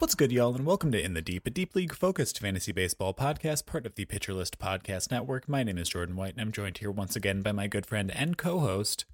[0.00, 3.12] What's good, y'all, and welcome to In the Deep, a deep league focused fantasy baseball
[3.12, 5.48] podcast, part of the Pitcher List Podcast Network.
[5.48, 8.12] My name is Jordan White, and I'm joined here once again by my good friend
[8.12, 9.06] and co-host,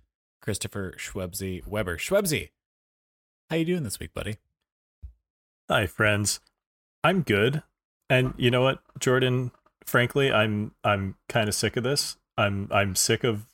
[0.43, 1.97] Christopher Shwebsi Weber.
[1.97, 2.51] Shwebsi,
[3.49, 4.37] how you doing this week, buddy?
[5.71, 6.41] Hi, friends.
[7.03, 7.63] I'm good.
[8.11, 9.53] And you know what, Jordan,
[9.87, 12.19] frankly, I'm I'm kind of sick of this.
[12.37, 13.47] I'm I'm sick of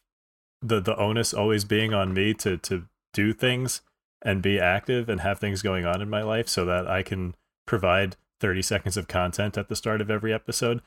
[0.61, 3.83] the the onus always being on me to to do things
[4.23, 7.35] and be active and have things going on in my life so that I can
[7.67, 10.83] provide 30 seconds of content at the start of every episode.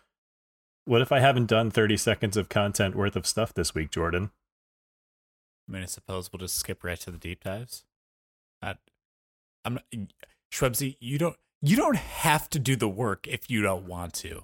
[0.85, 4.31] What if I haven't done 30 seconds of content worth of stuff this week, Jordan?
[5.67, 7.85] I mean, I suppose we'll just skip right to the deep dives.
[8.61, 8.75] I,
[9.63, 14.13] I'm not, you don't you don't have to do the work if you don't want
[14.15, 14.43] to.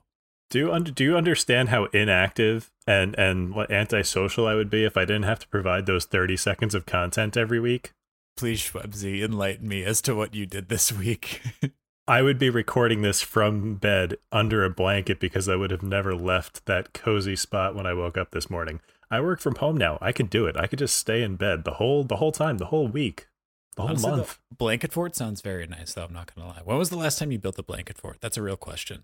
[0.50, 4.84] Do you, under, do you understand how inactive and, and what antisocial I would be
[4.84, 7.92] if I didn't have to provide those 30 seconds of content every week?
[8.40, 11.42] Please, Shwebsi, enlighten me as to what you did this week.
[12.08, 16.16] I would be recording this from bed under a blanket because I would have never
[16.16, 18.80] left that cozy spot when I woke up this morning.
[19.12, 19.98] I work from home now.
[20.02, 20.56] I can do it.
[20.56, 23.28] I could just stay in bed the whole the whole time, the whole week,
[23.76, 24.40] the whole Honestly, month.
[24.52, 26.06] The blanket fort sounds very nice, though.
[26.06, 26.62] I'm not gonna lie.
[26.64, 28.20] When was the last time you built a blanket fort?
[28.22, 29.04] That's a real question.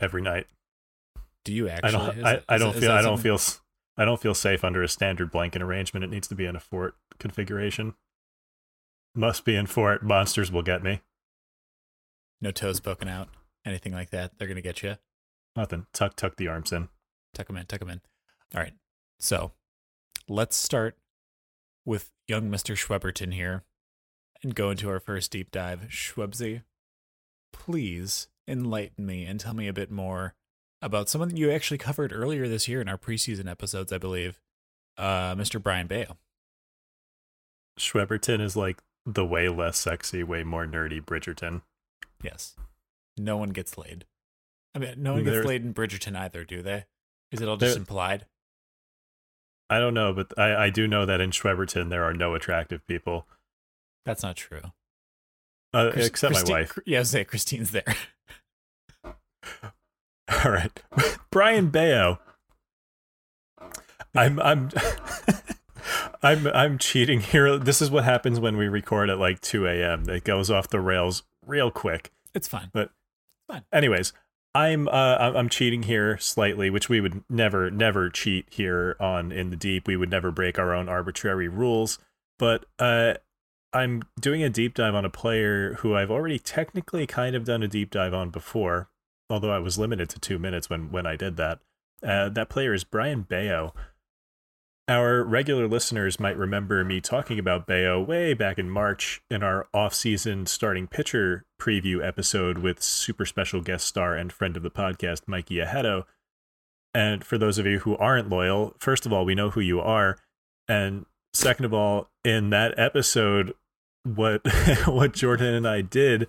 [0.00, 0.46] Every night.
[1.44, 1.88] Do you actually?
[1.88, 2.18] I don't.
[2.18, 2.88] Is I, it- I don't it- is feel.
[2.90, 3.34] that I don't something- feel.
[3.34, 3.60] s-
[3.98, 6.04] I don't feel safe under a standard blanket arrangement.
[6.04, 7.94] It needs to be in a fort configuration.
[9.18, 10.04] Must be in for it.
[10.04, 11.00] Monsters will get me.
[12.40, 13.28] No toes poking out,
[13.66, 14.38] anything like that.
[14.38, 14.94] They're gonna get you.
[15.56, 15.86] Nothing.
[15.92, 16.88] Tuck tuck the arms in.
[17.34, 17.66] Tuck them in.
[17.66, 18.00] Tuck them in.
[18.54, 18.74] All right.
[19.18, 19.50] So,
[20.28, 20.96] let's start
[21.84, 23.64] with young Mister Schweberton here,
[24.44, 25.88] and go into our first deep dive.
[25.88, 26.62] Shwebsi,
[27.52, 30.34] please enlighten me and tell me a bit more
[30.80, 34.38] about someone that you actually covered earlier this year in our preseason episodes, I believe.
[34.96, 35.60] Uh, Mr.
[35.60, 36.18] Brayan Bello.
[37.80, 38.78] Schweberton is like
[39.12, 41.62] the way less sexy, way more nerdy Bridgerton.
[42.22, 42.56] Yes.
[43.16, 44.04] No one gets laid.
[44.74, 46.84] I mean, no one gets There- laid in Bridgerton either, do they?
[47.32, 48.26] Is it all just There- implied?
[49.70, 52.86] I don't know, but I, I do know that in Schweberton there are no attractive
[52.86, 53.26] people,
[54.06, 54.62] That's not true.
[55.74, 56.78] uh, Chris- except Christi- my wife.
[56.86, 57.94] Yeah, I was say Christine's there.
[59.04, 60.82] All right,
[61.30, 62.18] Brayan Bello.
[64.14, 64.70] I'm I'm
[66.22, 67.58] I'm I'm cheating here.
[67.58, 70.08] This is what happens when we record at like 2 a.m.
[70.08, 72.10] It goes off the rails real quick.
[72.34, 72.70] It's fine.
[72.72, 72.90] But
[73.48, 73.64] Fine.
[73.72, 74.12] anyways,
[74.54, 79.50] I'm uh I'm cheating here slightly, which we would never never cheat here on in
[79.50, 79.86] the deep.
[79.86, 81.98] We would never break our own arbitrary rules.
[82.38, 83.14] But uh
[83.72, 87.62] I'm doing a deep dive on a player who I've already technically kind of done
[87.62, 88.88] a deep dive on before,
[89.28, 91.60] although I was limited to two minutes when when I did that.
[92.02, 93.74] Uh, that player is Brayan Bello.
[94.88, 99.68] Our regular listeners might remember me talking about Bello way back in March in our
[99.74, 105.28] off-season starting pitcher preview episode with super special guest star and friend of the podcast
[105.28, 106.04] Mikey Ajeto.
[106.94, 109.78] And for those of you who aren't loyal, first of all, we know who you
[109.78, 110.16] are,
[110.66, 113.52] and second of all, in that episode,
[114.04, 114.40] what
[114.86, 116.28] what Jordan and I did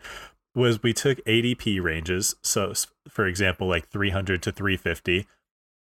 [0.54, 2.36] was we took ADP ranges.
[2.44, 2.74] So,
[3.08, 5.28] for example, like 300 to 350,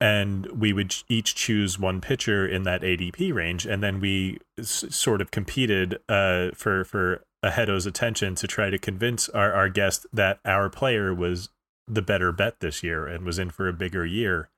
[0.01, 4.85] and we would each choose one pitcher in that ADP range, and then we s-
[4.91, 10.07] sort of competed uh, for for Ajeto's attention to try to convince our, our guest
[10.13, 11.51] that our player was
[11.87, 14.49] the better bet this year and was in for a bigger year.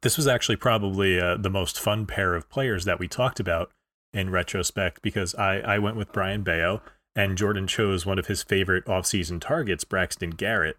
[0.00, 3.70] This was actually probably uh, the most fun pair of players that we talked about
[4.12, 6.80] in retrospect because I, I went with Brayan Bello
[7.14, 10.76] and Jordan chose one of his favorite offseason targets, Braxton Garrett.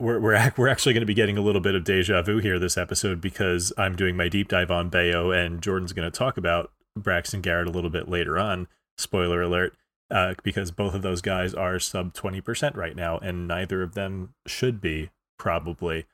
[0.00, 2.58] We're, we're, we're actually going to be getting a little bit of deja vu here
[2.58, 6.38] this episode because I'm doing my deep dive on Bello and Jordan's going to talk
[6.38, 8.66] about Braxton Garrett a little bit later on.
[8.96, 9.74] Spoiler alert,
[10.10, 14.34] uh, because both of those guys are sub 20% right now, and neither of them
[14.46, 16.06] should be, probably.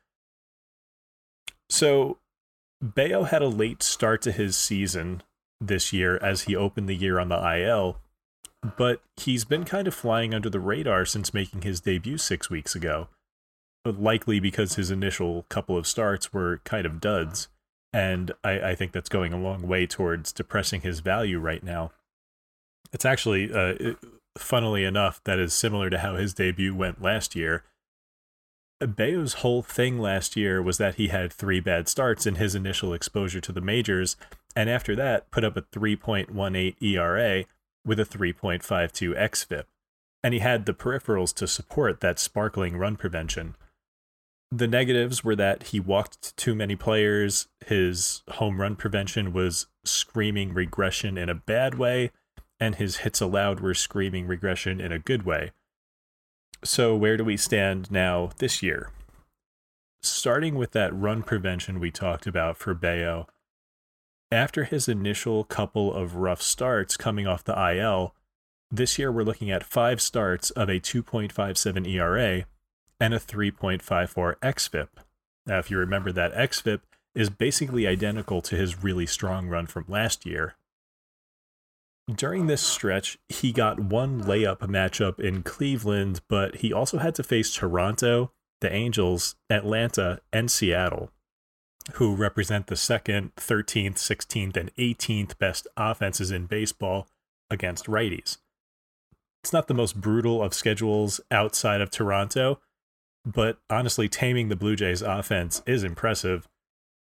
[1.69, 2.17] So
[2.81, 5.23] Bello had a late start to his season
[5.59, 7.99] this year as he opened the year on the IL,
[8.77, 12.75] but he's been kind of flying under the radar since making his debut six weeks
[12.75, 13.07] ago.
[13.91, 17.47] Likely because his initial couple of starts were kind of duds,
[17.93, 21.91] and I, I think that's going a long way towards depressing his value right now.
[22.91, 23.93] It's actually, uh,
[24.37, 27.63] funnily enough, that is similar to how his debut went last year.
[28.79, 32.93] Bello's whole thing last year was that he had three bad starts in his initial
[32.93, 34.15] exposure to the majors,
[34.55, 37.45] and after that, put up a 3.18 ERA
[37.85, 39.63] with a 3.52 xFIP.
[40.23, 43.55] And he had the peripherals to support that sparkling run prevention.
[44.51, 50.53] The negatives were that he walked too many players, his home run prevention was screaming
[50.53, 52.11] regression in a bad way,
[52.59, 55.51] and his hits allowed were screaming regression in a good way.
[56.63, 58.91] So, where do we stand now this year?
[60.01, 63.27] Starting with that run prevention we talked about for Bello,
[64.31, 68.15] after his initial couple of rough starts coming off the IL,
[68.71, 72.45] this year we're looking at five starts of a 2.57 ERA
[72.99, 74.87] and a 3.54 xFIP.
[75.45, 76.81] Now, if you remember that xFIP
[77.15, 80.55] is basically identical to his really strong run from last year,
[82.13, 87.23] during this stretch, he got one layup matchup in Cleveland, but he also had to
[87.23, 91.11] face Toronto, the Angels, Atlanta, and Seattle,
[91.95, 97.07] who represent the second, 13th, 16th, and 18th best offenses in baseball
[97.49, 98.37] against righties.
[99.43, 102.59] It's not the most brutal of schedules outside of Toronto,
[103.27, 106.47] but honestly, taming the Blue Jays offense is impressive.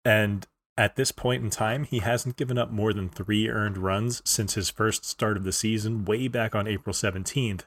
[0.04, 0.46] And
[0.76, 4.54] at this point in time, he hasn't given up more than three earned runs since
[4.54, 7.62] his first start of the season, way back on April 17th.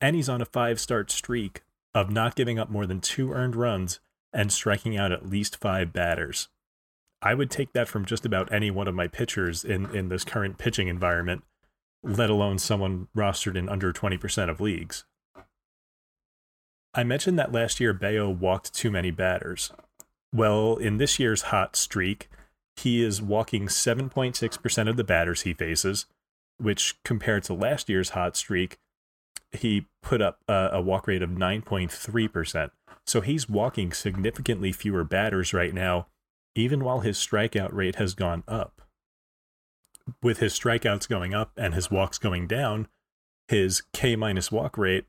[0.00, 1.62] And he's on a five start streak
[1.92, 3.98] of not giving up more than two earned runs
[4.32, 6.48] and striking out at least five batters.
[7.20, 10.22] I would take that from just about any one of my pitchers in, in this
[10.22, 11.42] current pitching environment,
[12.04, 15.04] let alone someone rostered in under 20% of leagues.
[16.94, 19.72] I mentioned that last year Bello walked too many batters.
[20.34, 22.28] Well, in this year's hot streak,
[22.76, 26.06] he is walking 7.6% of the batters he faces,
[26.58, 28.78] which compared to last year's hot streak,
[29.52, 32.70] he put up a, a walk rate of 9.3%.
[33.06, 36.08] So he's walking significantly fewer batters right now,
[36.54, 38.82] even while his strikeout rate has gone up.
[40.22, 42.88] With his strikeouts going up and his walks going down,
[43.48, 45.06] his K minus walk rate,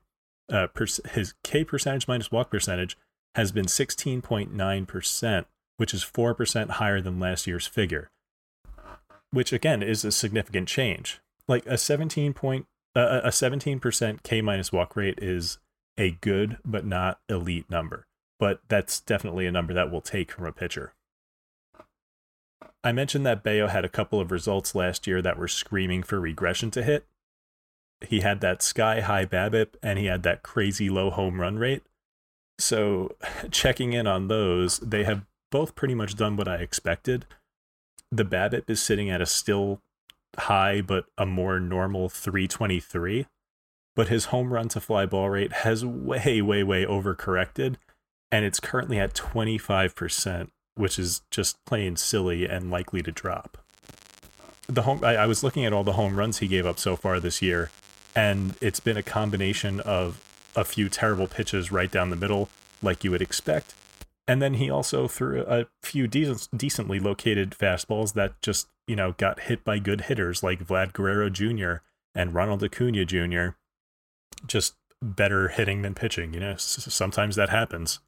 [0.50, 2.96] uh, per- his K percentage minus walk percentage
[3.34, 5.44] has been 16.9%
[5.80, 8.10] which is 4% higher than last year's figure,
[9.30, 11.20] which again is a significant change.
[11.48, 15.56] Like a 17 point, uh, a 17% K minus walk rate is
[15.96, 18.04] a good but not elite number,
[18.38, 20.92] but that's definitely a number that we'll take from a pitcher.
[22.84, 26.20] I mentioned that Bello had a couple of results last year that were screaming for
[26.20, 27.06] regression to hit.
[28.06, 31.82] He had that sky high BABIP and he had that crazy low home run rate.
[32.58, 33.16] So,
[33.50, 37.26] checking in on those, they have both pretty much done what I expected.
[38.12, 39.80] The BABIP is sitting at a still
[40.38, 43.26] high but a more normal 323,
[43.96, 47.76] but his home run to fly ball rate has way, way, way overcorrected,
[48.30, 53.58] and it's currently at 25%, which is just plain silly and likely to drop.
[54.68, 56.94] The home I, I was looking at all the home runs he gave up so
[56.94, 57.70] far this year,
[58.14, 60.22] and it's been a combination of
[60.56, 62.48] a few terrible pitches right down the middle,
[62.82, 63.74] like you would expect,
[64.30, 69.10] and then he also threw a few decent, decently located fastballs that just, you know,
[69.18, 71.82] got hit by good hitters like Vlad Guerrero Jr.
[72.14, 73.56] and Ronald Acuna Jr.
[74.46, 77.98] Just better hitting than pitching, you know, sometimes that happens.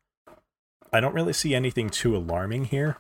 [0.92, 2.99] I don't really see anything too alarming here,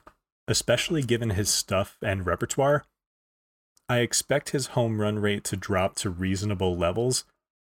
[0.48, 2.86] especially given his stuff and repertoire.
[3.92, 7.24] I expect his home run rate to drop to reasonable levels,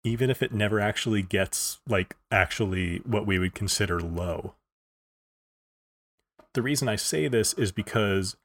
[0.03, 4.55] even if it never actually gets, like, actually what we would consider low
[6.55, 8.35] the reason I say this is because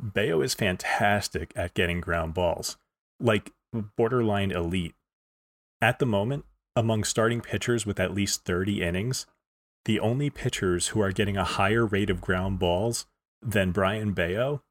[0.00, 2.78] Bello is fantastic at getting ground balls,
[3.20, 3.52] like
[3.96, 4.94] borderline elite.
[5.82, 9.26] At the moment, among starting pitchers with at least 30 innings,
[9.84, 13.06] the only pitchers who are getting a higher rate of ground balls
[13.42, 14.62] than Brayan Bello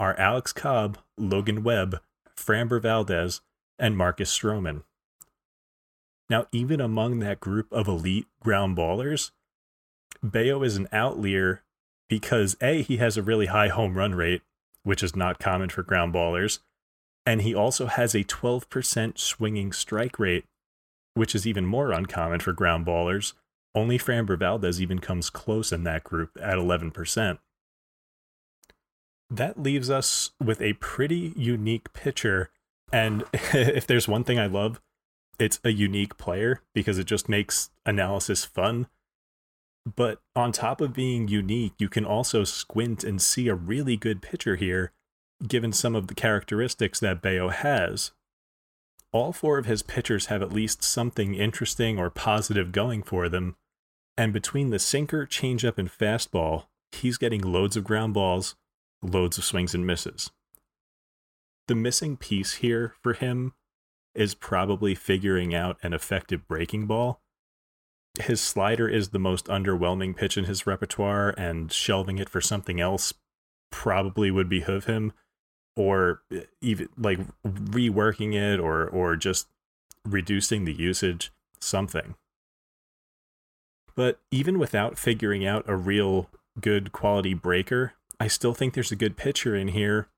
[0.00, 2.00] are Alex Cobb, Logan Webb,
[2.34, 3.42] Framber Valdez,
[3.78, 4.82] and Marcus Stroman.
[6.30, 9.30] Now, even among that group of elite ground ballers,
[10.22, 11.62] Bello is an outlier
[12.08, 14.40] because A, he has a really high home run rate,
[14.84, 16.60] which is not common for ground ballers.
[17.26, 20.46] And he also has a 12% swinging strike rate,
[21.12, 23.34] which is even more uncommon for ground ballers.
[23.74, 27.38] Only Framber Valdez even comes close in that group at 11%.
[29.30, 32.50] That leaves us with a pretty unique pitcher.
[32.92, 34.80] And if there's one thing I love,
[35.38, 38.88] it's a unique player because it just makes analysis fun.
[39.96, 44.20] But on top of being unique, you can also squint and see a really good
[44.20, 44.92] pitcher here,
[45.46, 48.12] given some of the characteristics that Bello has.
[49.12, 53.56] All four of his pitchers have at least something interesting or positive going for them.
[54.16, 58.54] And between the sinker, changeup, and fastball, he's getting loads of ground balls,
[59.02, 60.30] loads of swings and misses.
[61.68, 63.54] The missing piece here for him
[64.14, 67.20] is probably figuring out an effective breaking ball.
[68.20, 72.80] His slider is the most underwhelming pitch in his repertoire, and shelving it for something
[72.80, 73.14] else
[73.70, 75.12] probably would behoove him,
[75.76, 79.46] or eh, even like reworking it, or or just
[80.04, 81.30] reducing the usage,
[81.60, 82.16] something.
[83.94, 86.30] But even without figuring out a real
[86.60, 90.08] good quality breaker, I still think there's a good pitcher in here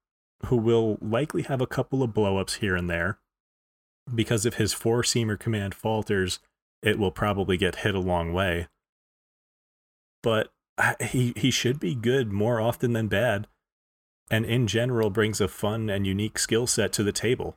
[0.47, 3.21] who will likely have a couple of blowups here and there.
[4.13, 6.41] Because if his four seamer command falters,
[6.83, 8.67] it will probably get hit a long way.
[10.23, 10.53] But
[11.01, 13.47] he he should be good more often than bad,
[14.31, 17.57] and in general brings a fun and unique skill set to the table.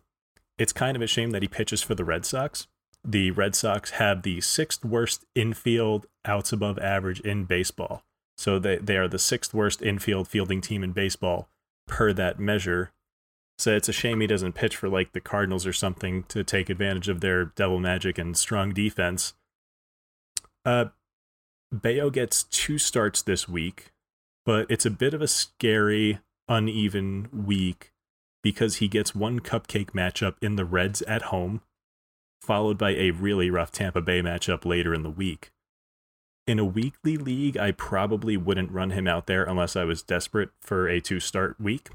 [0.59, 2.67] It's kind of a shame that he pitches for the Red Sox.
[3.03, 8.03] The Red Sox have the sixth worst infield outs above average in baseball.
[8.37, 11.49] So they, they are the sixth worst infield fielding team in baseball
[11.87, 12.91] per that measure.
[13.57, 16.69] So it's a shame he doesn't pitch for like the Cardinals or something to take
[16.69, 19.33] advantage of their devil magic and strong defense.
[20.65, 20.85] Uh,
[21.71, 23.91] Bello gets two starts this week,
[24.45, 27.93] but it's a bit of a scary, uneven week
[28.43, 31.61] because he gets one cupcake matchup in the Reds at home,
[32.41, 35.51] followed by a really rough Tampa Bay matchup later in the week
[36.47, 40.49] in a weekly league, I probably wouldn't run him out there unless I was desperate
[40.61, 41.89] for a two start week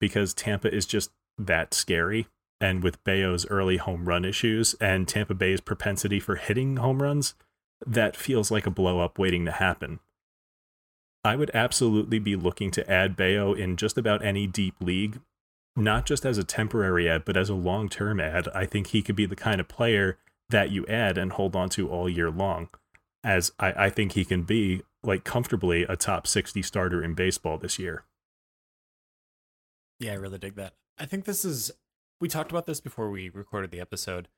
[0.00, 2.28] because Tampa is just that scary.
[2.60, 7.34] And with Bello's early home run issues and Tampa Bay's propensity for hitting home runs,
[7.86, 9.98] that feels like a blow up waiting to happen.
[11.24, 15.20] I would absolutely be looking to add Bello in just about any deep league,
[15.74, 18.48] not just as a temporary ad, but as a long term ad.
[18.54, 20.18] I think he could be the kind of player
[20.50, 22.68] that you add and hold on to all year long
[23.22, 27.58] as I, I think he can be like comfortably a top 60 starter in baseball
[27.58, 28.04] this year.
[29.98, 30.74] Yeah, I really dig that.
[30.98, 31.70] I think this is
[32.20, 34.28] we talked about this before we recorded the episode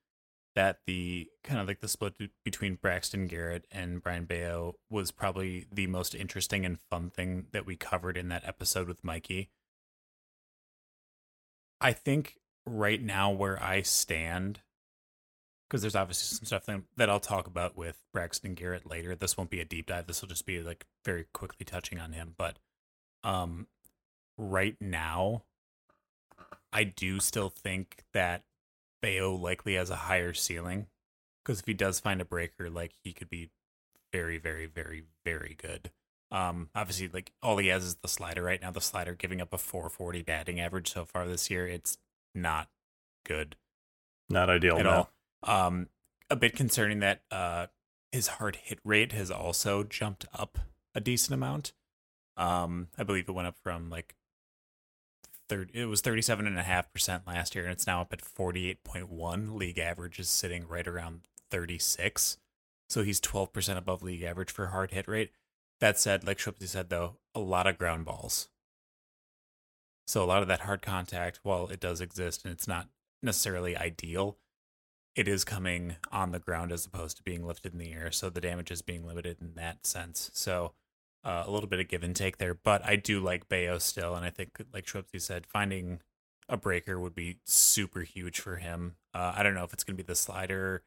[0.55, 5.67] that the kind of like the split between Braxton Garrett and Brayan Bello was probably
[5.73, 9.51] the most interesting and fun thing that we covered in that episode with Mikey.
[11.81, 12.37] I think
[12.67, 14.61] right now where I stand
[15.73, 19.15] because there's obviously some stuff that, that I'll talk about with Braxton Garrett later.
[19.15, 20.07] This won't be a deep dive.
[20.07, 22.35] This will just be like very quickly touching on him.
[22.37, 22.59] But
[23.25, 23.69] um,
[24.37, 25.45] right now,
[26.75, 28.43] I do still think that
[29.01, 30.89] Bello likely has a higher ceiling
[31.43, 33.49] because if he does find a breaker, like he could be
[34.13, 35.91] very, very, very, very good.
[36.31, 38.73] Um, obviously, like all he has is the slider right now.
[38.73, 41.67] The slider giving up a 440 batting average so far this year.
[41.67, 41.97] It's
[42.35, 42.69] not
[43.25, 43.57] good.
[44.29, 44.91] Not ideal at no.
[44.91, 45.11] all.
[45.43, 45.89] Um,
[46.31, 47.67] a bit concerning that uh,
[48.11, 50.59] his hard hit rate has also jumped up
[50.95, 51.73] a decent amount.
[52.37, 54.15] Um, I believe it went up from like
[55.49, 59.55] 30, it was 37.5% last year, and it's now up at 48.1.
[59.55, 62.39] League average is sitting right around 36.
[62.89, 65.33] So he's 12% above league average for hard hit rate.
[65.81, 68.49] That said, like Shwebsi said, though, a lot of ground balls.
[70.07, 72.89] So a lot of that hard contact, while it does exist and it's not
[73.23, 74.37] necessarily ideal,
[75.15, 78.11] it is coming on the ground as opposed to being lifted in the air.
[78.11, 80.31] So the damage is being limited in that sense.
[80.33, 80.73] So
[81.25, 82.55] uh, a little bit of give and take there.
[82.55, 84.15] But I do like Bello still.
[84.15, 86.01] And I think, like Shwebsi said, finding
[86.49, 88.97] a breaker would be super huge for him.
[89.15, 90.83] Uh, I don't know if it's going to be the slider,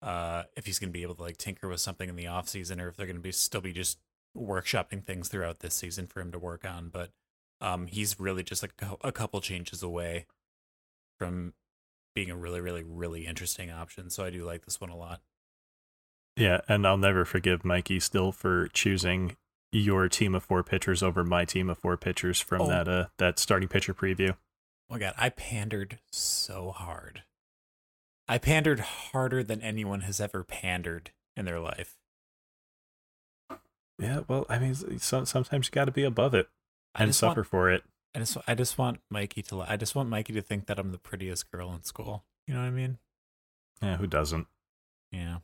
[0.00, 2.48] uh, if he's going to be able to like tinker with something in the off
[2.48, 3.98] season, or if they're going to be still be just
[4.36, 6.88] workshopping things throughout this season for him to work on.
[6.88, 7.10] But
[7.60, 10.26] um, he's really just like a couple changes away
[11.18, 11.54] from
[12.14, 14.10] being a really, really, really interesting option.
[14.10, 15.20] So I do like this one a lot.
[16.36, 19.36] Yeah, and I'll never forgive Mikey still for choosing
[19.70, 22.68] your team of four pitchers over my team of four pitchers from oh.
[22.68, 24.30] that uh that starting pitcher preview.
[24.30, 27.22] Oh my god, I pandered so hard.
[28.28, 31.96] I pandered harder than anyone has ever pandered in their life.
[33.98, 36.48] Yeah, well, I mean, so, sometimes you got to be above it
[36.94, 37.84] and suffer want, for it.
[38.14, 40.92] I just I just want Mikey to I just want Mikey to think that I'm
[40.92, 42.24] the prettiest girl in school.
[42.46, 42.98] You know what I mean?
[43.80, 44.46] Yeah, who doesn't?
[45.10, 45.38] Yeah.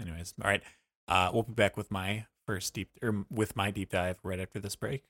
[0.00, 0.62] Anyways, all right.
[1.08, 4.60] Uh, we'll be back with my first deep or with my deep dive right after
[4.60, 5.04] this break.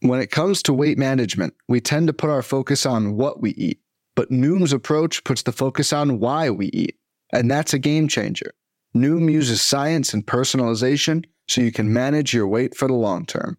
[0.00, 3.50] When it comes to weight management, we tend to put our focus on what we
[3.52, 3.80] eat,
[4.16, 6.96] but Noom's approach puts the focus on why we eat,
[7.32, 8.54] and that's a game changer.
[8.96, 13.58] Noom uses science and personalization so you can manage your weight for the long term.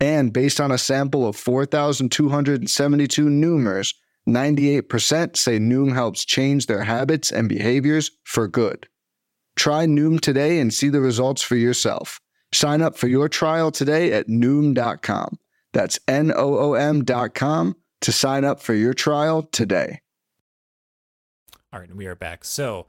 [0.00, 3.94] And based on a sample of 4,272 Noomers,
[4.28, 8.88] 98% say Noom helps change their habits and behaviors for good.
[9.54, 12.20] Try Noom today and see the results for yourself.
[12.52, 15.38] Sign up for your trial today at Noom.com.
[15.72, 20.00] That's N O O M.com to sign up for your trial today.
[21.72, 22.44] All right, and we are back.
[22.44, 22.86] So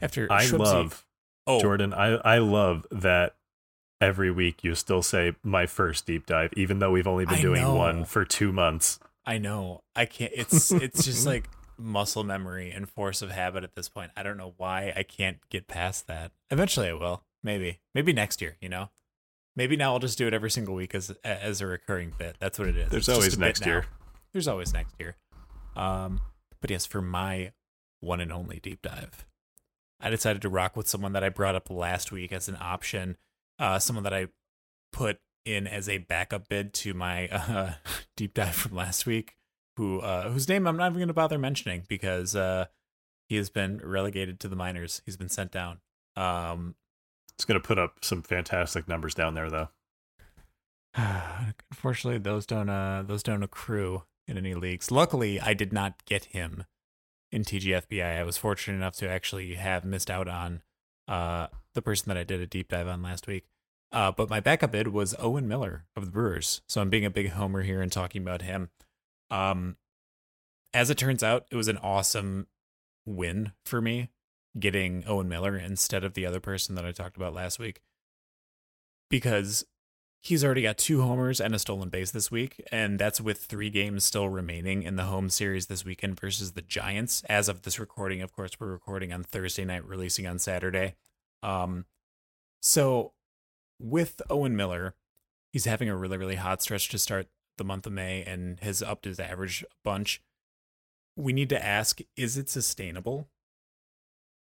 [0.00, 1.06] after I Shwebsi- love
[1.46, 1.92] oh, Jordan.
[1.92, 3.36] I I love that
[4.00, 7.40] every week you still say my first deep dive, even though we've only been I
[7.42, 7.74] doing know.
[7.74, 8.98] one for two months.
[9.24, 9.82] I know.
[9.94, 10.32] I can't.
[10.34, 11.48] It's it's just like
[11.78, 14.10] muscle memory and force of habit at this point.
[14.16, 16.32] I don't know why I can't get past that.
[16.50, 17.22] Eventually, I will.
[17.42, 17.80] Maybe.
[17.94, 18.56] Maybe next year.
[18.60, 18.90] You know.
[19.56, 22.36] Maybe now I'll just do it every single week as as a recurring bit.
[22.38, 22.90] That's what it is.
[22.90, 23.86] There's It's always next year.
[24.32, 25.16] There's always next year.
[25.74, 26.20] Um,
[26.60, 27.52] but yes, for my
[28.00, 29.24] one and only deep dive,
[29.98, 33.16] I decided to rock with someone that I brought up last week as an option.
[33.58, 34.28] Uh, someone that I
[34.92, 37.72] put in as a backup bid to my uh,
[38.16, 39.36] deep dive from last week,
[39.76, 42.66] who uh, whose name I'm not even going to bother mentioning because uh,
[43.28, 45.02] he has been relegated to the minors.
[45.04, 45.78] He's been sent down.
[46.16, 46.74] Um,
[47.34, 49.68] It's gonna put up some fantastic numbers down there, though.
[51.70, 54.90] unfortunately, those don't uh, those don't accrue in any leagues.
[54.90, 56.64] Luckily, I did not get him
[57.30, 58.18] in TGFBI.
[58.18, 60.62] I was fortunate enough to actually have missed out on
[61.06, 63.44] uh, the person that I did a deep dive on last week.
[63.92, 66.60] Uh, but my backup bid was Owen Miller of the Brewers.
[66.66, 68.70] So I'm being a big homer here and talking about him.
[69.30, 69.76] Um,
[70.74, 72.46] as it turns out, it was an awesome
[73.04, 74.10] win for me
[74.58, 77.80] getting Owen Miller instead of the other person that I talked about last week
[79.08, 79.64] because
[80.20, 83.70] he's already got two homers and a stolen base this week, and that's with three
[83.70, 87.22] games still remaining in the home series this weekend versus the Giants.
[87.28, 90.96] As of this recording, of course, we're recording on Thursday night, releasing on Saturday.
[91.42, 91.84] Um,
[92.60, 93.12] so
[93.78, 94.94] with Owen Miller,
[95.52, 98.82] he's having a really, really hot stretch to start the month of May and has
[98.82, 100.22] upped his average a bunch.
[101.16, 103.28] We need to ask is it sustainable?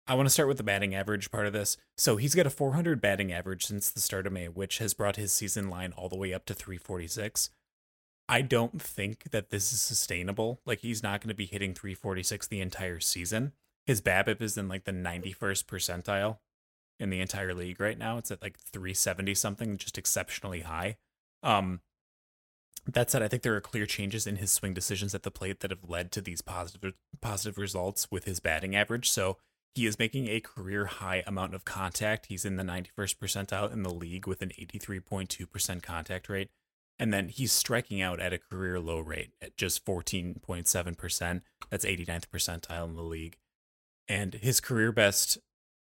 [0.06, 1.76] I want to start with the batting average part of this.
[1.96, 5.16] So he's got a 400 batting average since the start of May, which has brought
[5.16, 7.50] his season line all the way up to 346.
[8.28, 10.60] I don't think that this is sustainable.
[10.66, 13.52] Like he's not going to be hitting 346 the entire season.
[13.86, 16.38] His BABIP is in like the 91st percentile
[17.02, 18.16] in the entire league right now.
[18.18, 20.96] It's at like 370 something, just exceptionally high.
[21.42, 21.80] Um
[22.86, 25.60] that said, I think there are clear changes in his swing decisions at the plate
[25.60, 29.10] that have led to these positive positive results with his batting average.
[29.10, 29.36] So
[29.74, 32.26] he is making a career high amount of contact.
[32.26, 36.50] He's in the 91st percentile in the league with an 83.2% contact rate.
[36.98, 41.42] And then he's striking out at a career low rate at just 14.7%.
[41.70, 43.38] That's 89th percentile in the league.
[44.08, 45.38] And his career best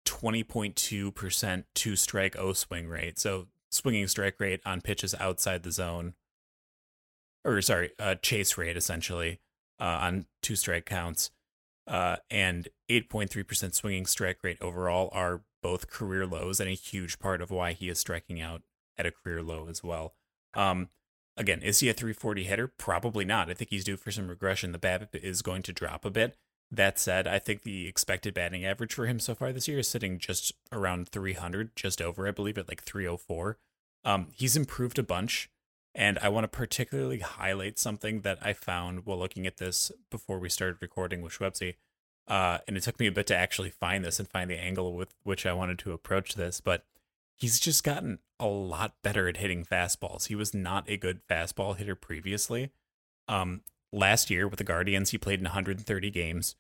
[0.06, 3.20] 20.2% two strike O swing rate.
[3.20, 6.14] So swinging strike rate on pitches outside the zone,
[7.44, 9.40] or sorry, uh, chase rate essentially
[9.80, 11.32] uh, on two strike counts
[11.88, 17.42] uh, and 8.3% swinging strike rate overall are both career lows and a huge part
[17.42, 18.62] of why he is striking out
[18.98, 20.14] at a career low as well.
[20.54, 20.90] Um,
[21.38, 22.68] again, is he a 340 hitter?
[22.68, 23.50] Probably not.
[23.50, 24.72] I think he's due for some regression.
[24.72, 26.38] The BABIP is going to drop a bit.
[26.76, 29.88] That said, I think the expected batting average for him so far this year is
[29.88, 33.58] sitting just around 300, just over, I believe, at like 304.
[34.04, 35.50] Um, he's improved a bunch.
[35.94, 40.40] And I want to particularly highlight something that I found while looking at this before
[40.40, 41.76] we started recording with Shwebsi.
[42.28, 44.94] Uh, and it took me a bit to actually find this and find the angle
[44.94, 46.60] with which I wanted to approach this.
[46.60, 46.84] But
[47.38, 50.28] he's just gotten a lot better at hitting fastballs.
[50.28, 52.72] He was not a good fastball hitter previously.
[53.30, 53.62] Um,
[53.94, 56.56] last year with the Guardians, he played in 130 games.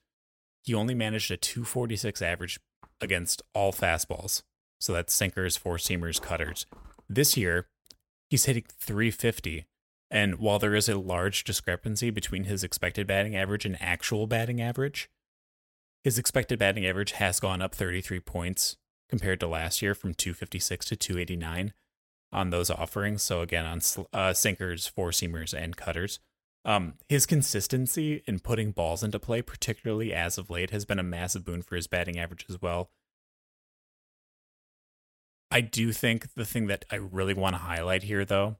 [0.65, 2.59] He only managed a 246 average
[2.99, 4.41] against all fastballs.
[4.79, 6.65] So that's sinkers, four seamers, cutters.
[7.07, 7.67] This year,
[8.29, 9.65] he's hitting 350.
[10.09, 14.61] And while there is a large discrepancy between his expected batting average and actual batting
[14.61, 15.09] average,
[16.03, 20.85] his expected batting average has gone up 33 points compared to last year from 256
[20.87, 21.73] to 289
[22.31, 23.21] on those offerings.
[23.23, 23.81] So again, on
[24.13, 26.19] uh, sinkers, four seamers, and cutters.
[26.65, 31.03] Um, his consistency in putting balls into play, particularly as of late, has been a
[31.03, 32.89] massive boon for his batting average as well.
[35.51, 38.57] I do think the thing that I really want to highlight here, though,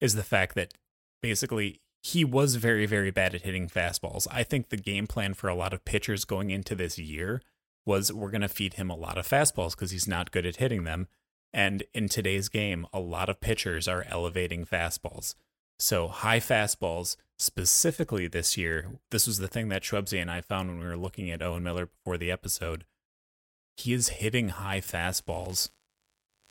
[0.00, 0.74] is the fact that
[1.22, 4.26] basically he was very, very bad at hitting fastballs.
[4.30, 7.40] I think the game plan for a lot of pitchers going into this year
[7.86, 10.56] was we're going to feed him a lot of fastballs because he's not good at
[10.56, 11.06] hitting them.
[11.52, 15.34] And in today's game, a lot of pitchers are elevating fastballs.
[15.78, 20.68] So high fastballs, specifically this year, this was the thing that Shwebsi and I found
[20.68, 22.84] when we were looking at Owen Miller before the episode.
[23.76, 25.70] He is hitting high fastballs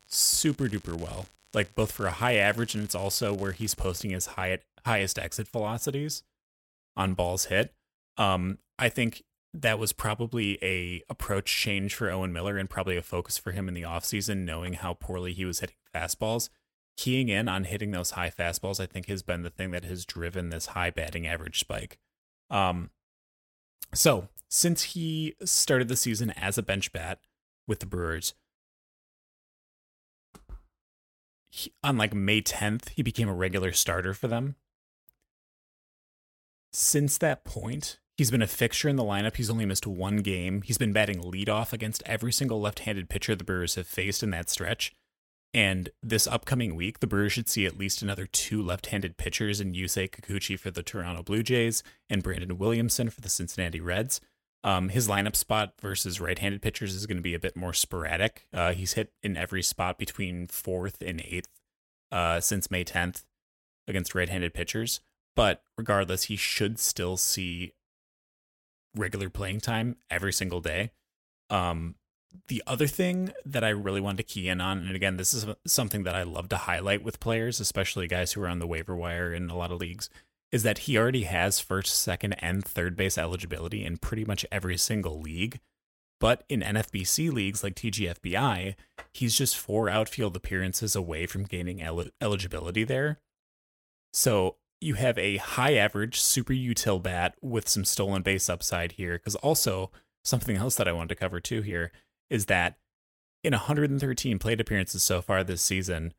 [0.08, 1.28] super duper well.
[1.54, 5.20] Like both for a high average and it's also where he's posting his high, highest
[5.20, 6.24] exit velocities
[6.98, 7.74] on balls hit.
[8.18, 13.04] Um, I think that was probably a approach change for Owen Miller and probably a
[13.04, 16.50] focus for him in the offseason, knowing how poorly he was hitting fastballs.
[16.96, 20.06] Keying in on hitting those high fastballs, I think, has been the thing that has
[20.06, 21.98] driven this high batting average spike.
[22.50, 22.92] Um,
[23.94, 27.20] so since he started the season as a bench bat
[27.68, 28.36] with the Brewers,
[31.50, 34.56] he, on like May 10th, he became a regular starter for them.
[36.72, 39.36] Since that point, he's been a fixture in the lineup.
[39.36, 40.64] He's only missed one game.
[40.64, 44.32] He's been batting leadoff against every single left handed pitcher the Brewers have faced in
[44.32, 44.96] that stretch.
[45.54, 49.62] And this upcoming week, the Brewers should see at least another two left handed pitchers
[49.62, 54.20] in Yusei Kikuchi for the Toronto Blue Jays and Brandon Williamson for the Cincinnati Reds.
[54.64, 58.48] Um, his lineup spot versus right-handed pitchers is going to be a bit more sporadic.
[58.54, 61.50] Uh, he's hit in every spot between fourth and eighth
[62.12, 63.26] uh, since May 10th
[63.88, 65.02] against right-handed pitchers.
[65.36, 67.74] But regardless, he should still see
[68.96, 70.92] regular playing time every single day.
[71.50, 71.96] Um,
[72.48, 75.46] the other thing that I really wanted to key in on, and again, this is
[75.66, 78.96] something that I love to highlight with players, especially guys who are on the waiver
[78.96, 80.10] wire in a lot of leagues,
[80.52, 84.78] is that he already has first, second, and third base eligibility in pretty much every
[84.78, 85.60] single league.
[86.20, 88.76] But in NFBC leagues like TGFBI,
[89.14, 93.20] he's just four outfield appearances away from gaining el- eligibility there.
[94.14, 99.14] So you have a high average super util bat with some stolen base upside here.
[99.14, 99.92] Because also,
[100.24, 101.92] something else that I wanted to cover too here
[102.30, 102.78] is that
[103.44, 106.14] in 113 plate appearances so far this season,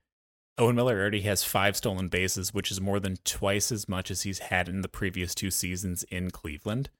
[0.56, 4.22] Owen Miller already has five stolen bases, which is more than twice as much as
[4.22, 6.90] he's had in the previous two seasons in Cleveland.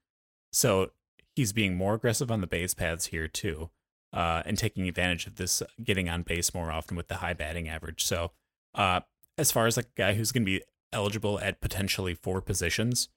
[0.51, 0.91] So
[1.35, 3.69] he's being more aggressive on the base paths here too,
[4.11, 7.69] uh, and taking advantage of this getting on base more often with the high batting
[7.69, 8.03] average.
[8.03, 8.31] So,
[8.73, 9.01] uh,
[9.37, 13.09] as far as a guy who's going to be eligible at potentially four positions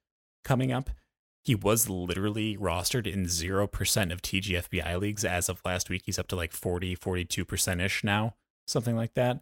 [0.44, 0.90] coming up,
[1.44, 6.02] he was literally rostered in 0% of TGFBI leagues as of last week.
[6.04, 8.34] He's up to like 40, 42% ish now,
[8.66, 9.40] something like that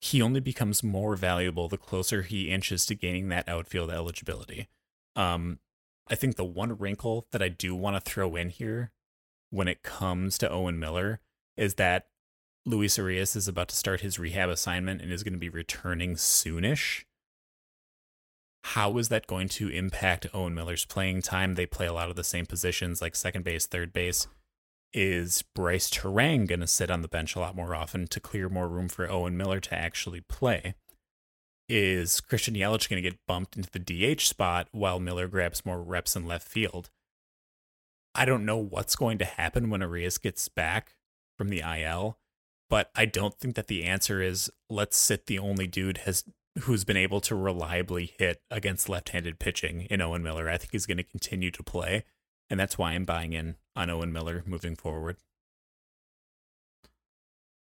[0.00, 4.68] he only becomes more valuable the closer he inches to gaining that outfield eligibility.
[5.14, 5.58] Um,
[6.08, 8.92] I think the one wrinkle that I do want to throw in here
[9.50, 11.20] when it comes to Owen Miller
[11.56, 12.06] is that
[12.64, 16.14] Luis Urias is about to start his rehab assignment and is going to be returning
[16.14, 17.04] soonish.
[18.64, 21.54] How is that going to impact Owen Miller's playing time?
[21.54, 24.26] They play a lot of the same positions like second base, third base
[24.92, 28.48] is Brice Turang going to sit on the bench a lot more often to clear
[28.48, 30.74] more room for Owen Miller to actually play?
[31.68, 33.78] Is Christian Yelich going to get bumped into the
[34.16, 36.90] DH spot while Miller grabs more reps in left field?
[38.14, 40.96] I don't know what's going to happen when Urias gets back
[41.38, 42.18] from the IL,
[42.68, 46.24] but I don't think that the answer is let's sit the only dude has
[46.60, 50.48] who's been able to reliably hit against left-handed pitching in Owen Miller.
[50.50, 52.04] I think he's going to continue to play
[52.50, 55.16] and that's why I'm buying in on Owen Miller moving forward.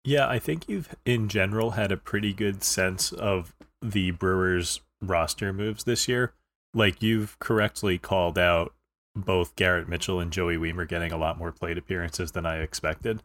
[0.02, 5.52] Yeah, I think you've in general had a pretty good sense of the Brewers roster
[5.52, 6.32] moves this year.
[6.72, 8.72] Like you've correctly called out
[9.14, 13.22] both Garrett Mitchell and Joey Wiemer getting a lot more plate appearances than I expected.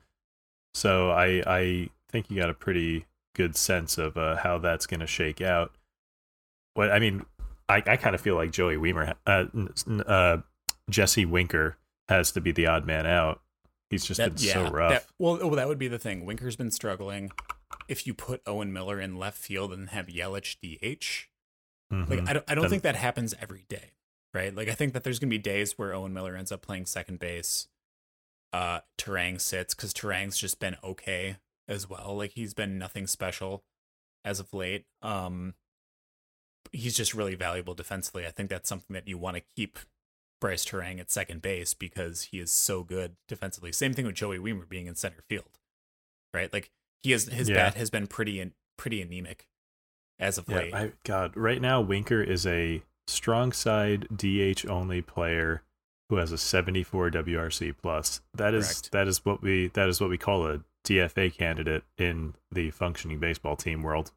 [0.73, 5.01] So I I think you got a pretty good sense of uh, how that's going
[5.01, 5.71] to shake out.
[6.73, 7.25] What I mean,
[7.69, 9.45] I, I kind of feel like Joey Wiemer, uh,
[10.07, 10.37] uh,
[10.89, 11.77] Jesse Winker
[12.09, 13.41] has to be the odd man out.
[13.89, 14.91] He's just that, been yeah, so rough.
[14.91, 16.25] That, well, well, that would be the thing.
[16.25, 17.31] Winker's been struggling.
[17.87, 21.27] If you put Owen Miller in left field and have Yelich DH,
[21.93, 22.09] mm-hmm.
[22.09, 23.91] like I don't, I don't then, think that happens every day,
[24.33, 24.55] right?
[24.55, 27.19] Like I think that there's gonna be days where Owen Miller ends up playing second
[27.19, 27.67] base.
[28.51, 32.15] Uh, Turang sits because Turang's just been okay as well.
[32.17, 33.63] Like he's been nothing special
[34.23, 34.85] as of late.
[35.01, 35.53] Um,
[36.71, 38.25] he's just really valuable defensively.
[38.25, 39.79] I think that's something that you want to keep
[40.41, 43.71] Brice Turang at second base because he is so good defensively.
[43.71, 45.59] Same thing with Joey Wiemer being in center field,
[46.33, 46.51] right?
[46.51, 46.71] Like
[47.03, 47.55] he has his yeah.
[47.55, 49.47] bat has been pretty and pretty anemic
[50.19, 50.73] as of yeah, late.
[50.73, 55.61] I, God, right now Winker is a strong side DH only player
[56.09, 58.21] who has a 74 WRC plus.
[58.33, 58.91] That is Correct.
[58.91, 63.19] that is what we that is what we call a DFA candidate in the functioning
[63.19, 64.11] baseball team world.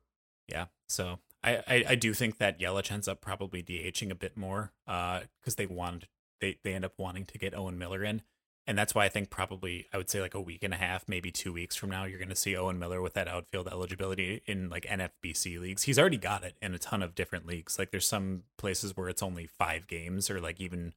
[0.49, 0.67] Yeah.
[0.89, 4.73] So I, I, I do think that Yelich ends up probably DHing a bit more
[4.87, 6.09] uh, because they wanted
[6.41, 8.23] they, they end up wanting to get Owen Miller in.
[8.67, 11.09] And that's why I think probably I would say like a week and a half,
[11.09, 14.43] maybe two weeks from now, you're going to see Owen Miller with that outfield eligibility
[14.45, 15.85] in like NFBC leagues.
[15.85, 17.79] He's already got it in a ton of different leagues.
[17.79, 20.93] Like there's some places where it's only five games or like even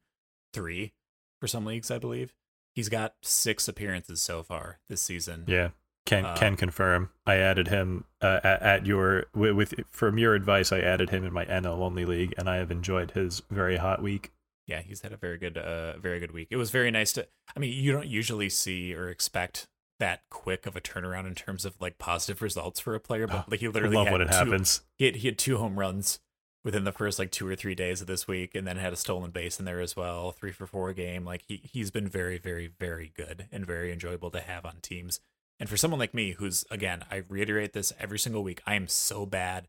[0.52, 0.92] three
[1.40, 2.34] for some leagues, I believe.
[2.74, 5.44] He's got six appearances so far this season.
[5.46, 5.70] Yeah.
[6.04, 7.10] Can Uh, can confirm.
[7.26, 10.72] I added him uh, at, at your with, with from your advice.
[10.72, 14.02] I added him in my NL only league, and I have enjoyed his very hot
[14.02, 14.32] week.
[14.66, 16.48] yeah, he's had a very good, uh, very good week.
[16.50, 17.28] It was very nice to.
[17.56, 19.68] I mean, you don't usually see or expect
[20.00, 23.36] that quick of a turnaround in terms of like positive results for a player, but
[23.36, 24.80] Oh, like he I literally love had when it two, happens.
[24.96, 26.18] He had, he had two home runs
[26.64, 28.96] within the first like two or three days of this week, and then had a
[28.96, 31.24] stolen base in there as well, three for four game.
[31.24, 35.20] Like he he's been very, very, very good and very enjoyable to have on teams.
[35.58, 38.88] And for someone like me, who's again, I reiterate this every single week, I am
[38.88, 39.68] so bad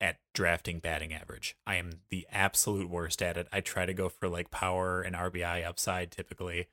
[0.00, 1.56] at drafting batting average.
[1.66, 3.48] I am the absolute worst at it.
[3.52, 6.68] I try to go for like power and RBI upside typically.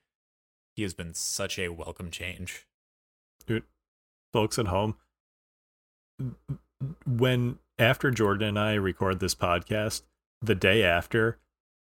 [0.76, 2.66] He has been such a welcome change.
[3.46, 3.64] Dude,
[4.32, 4.96] folks at home
[7.06, 10.02] when after jordan and i record this podcast
[10.40, 11.38] the day after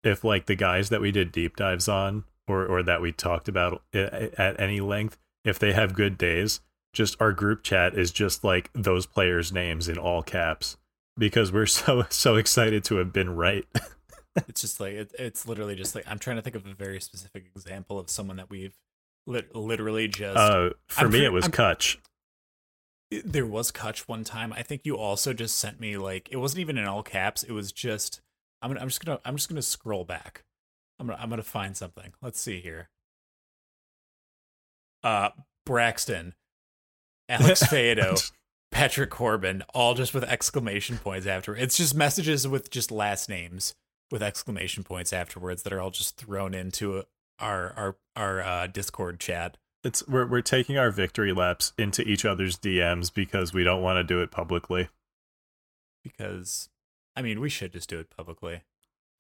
[0.05, 3.49] if like the guys that we did deep dives on or or that we talked
[3.49, 6.61] about at any length if they have good days
[6.93, 10.77] just our group chat is just like those players names in all caps
[11.19, 13.67] because we're so so excited to have been right
[14.49, 17.03] It's just like it, it's literally just like I'm trying to think of a very
[17.03, 18.73] specific example of someone that we've
[19.27, 21.99] lit, literally just uh for I'm me pre- it was I'm- Kutch.
[23.25, 24.53] There was Kutch one time.
[24.53, 27.43] I think you also just sent me like it wasn't even in all caps.
[27.43, 28.21] It was just
[28.61, 30.45] I'm gonna I'm just gonna I'm just gonna scroll back.
[30.99, 32.13] I'm gonna I'm gonna find something.
[32.23, 32.89] Let's see here.
[35.03, 35.31] Uh
[35.67, 36.35] Braxton,
[37.29, 38.33] Alex Faedo,
[38.71, 41.55] Patrick Corbin, all just with exclamation points after.
[41.55, 43.75] It's just messages with just last names
[44.11, 47.03] with exclamation points afterwards that are all just thrown into
[47.39, 49.57] our our our uh, Discord chat.
[49.85, 53.97] It's we're we're taking our victory laps into each other's DMs because we don't want
[53.97, 54.89] to do it publicly.
[56.03, 56.69] because
[57.17, 58.63] I mean we should just do it publicly.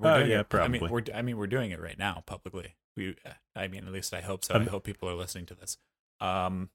[0.02, 2.76] Oh, doing yeah, it, I mean we're I mean we're doing it right now publicly.
[2.96, 3.16] We
[3.54, 4.54] I mean at least I hope so.
[4.54, 5.78] Um, I hope people are listening to this.
[6.20, 6.70] Um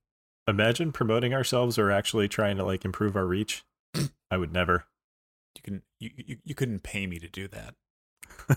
[0.47, 3.65] Imagine promoting ourselves or actually trying to like improve our reach.
[4.31, 4.85] I would never.
[5.55, 7.75] you can you you, you couldn't pay me to do that.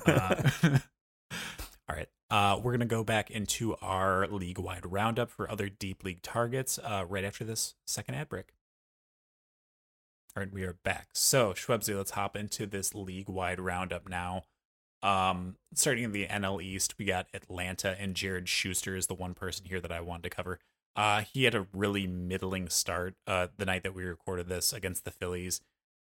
[0.07, 0.51] Uh,
[1.89, 2.09] all right.
[2.31, 7.05] Uh, we're gonna go back into our league-wide roundup for other deep league targets uh,
[7.09, 8.53] right after this second ad break.
[10.37, 11.09] All right, we are back.
[11.13, 14.45] So Shwebsi, let's hop into this league-wide roundup now.
[15.03, 19.35] Um, starting in the NL East, we got Atlanta and Jared Shuster is the one
[19.35, 20.61] person here that I wanted to cover.
[20.95, 25.05] Uh, he had a really middling start uh, the night that we recorded this against
[25.05, 25.63] the Phillies.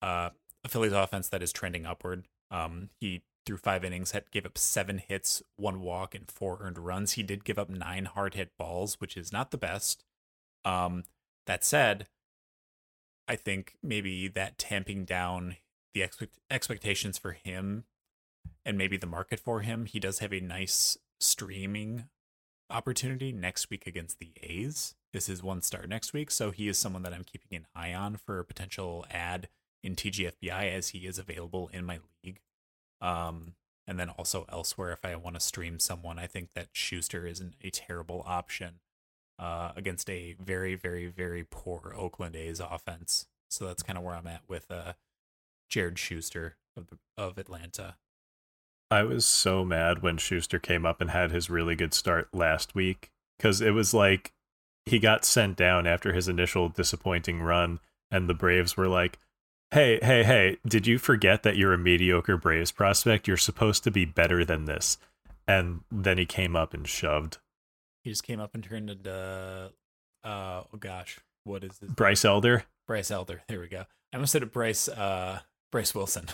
[0.00, 0.30] Uh,
[0.64, 2.26] a Phillies offense that is trending upward.
[2.50, 6.78] Um, he threw five innings, had gave up seven hits, one walk, and four earned
[6.78, 7.12] runs.
[7.12, 10.04] He did give up nine hard hit balls, which is not the best.
[10.66, 11.04] Um,
[11.46, 12.08] that said,
[13.26, 15.56] I think maybe that tamping down
[15.94, 17.84] the expect- expectations for him
[18.66, 19.86] and maybe the market for him.
[19.86, 22.04] He does have a nice streaming
[22.68, 24.94] opportunity next week against the A's.
[25.14, 27.94] This is one start next week, so he is someone that I'm keeping an eye
[27.94, 29.48] on for a potential ad
[29.82, 32.40] in TGFBI as he is available in my league.
[33.00, 33.54] Um,
[33.86, 37.54] and then also elsewhere, if I want to stream someone, I think that Shuster isn't
[37.62, 38.80] a terrible option
[39.38, 43.26] uh, against a very, very, very poor Oakland A's offense.
[43.48, 44.92] So that's kind of where I'm at with uh,
[45.70, 47.96] Jared Shuster of the, of Atlanta.
[48.90, 52.74] I was so mad when Shuster came up and had his really good start last
[52.74, 54.32] week because it was like
[54.86, 57.80] he got sent down after his initial disappointing run,
[58.10, 59.18] and the Braves were like,
[59.70, 60.58] "Hey, hey, hey!
[60.66, 63.28] Did you forget that you're a mediocre Braves prospect?
[63.28, 64.98] You're supposed to be better than this."
[65.46, 67.38] And then he came up and shoved
[68.02, 69.10] He just came up and turned into,
[70.24, 70.28] uh,
[70.72, 71.90] oh gosh, what is this?
[71.90, 72.64] Bryce Elder.
[72.86, 73.42] Bryce Elder.
[73.48, 73.84] There we go.
[74.12, 75.40] I almost said Bryce, uh,
[75.72, 76.26] Bryse Wilson,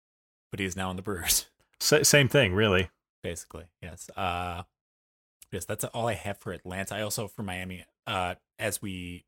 [0.50, 1.46] but he is now in the Brewers.
[1.80, 2.90] Sa- same thing, really.
[3.22, 3.64] basically.
[3.82, 4.08] Yes.
[4.16, 4.62] Uh
[5.50, 6.94] yes, that's all I have for Atlanta.
[6.94, 9.24] I also for Miami, uh, as we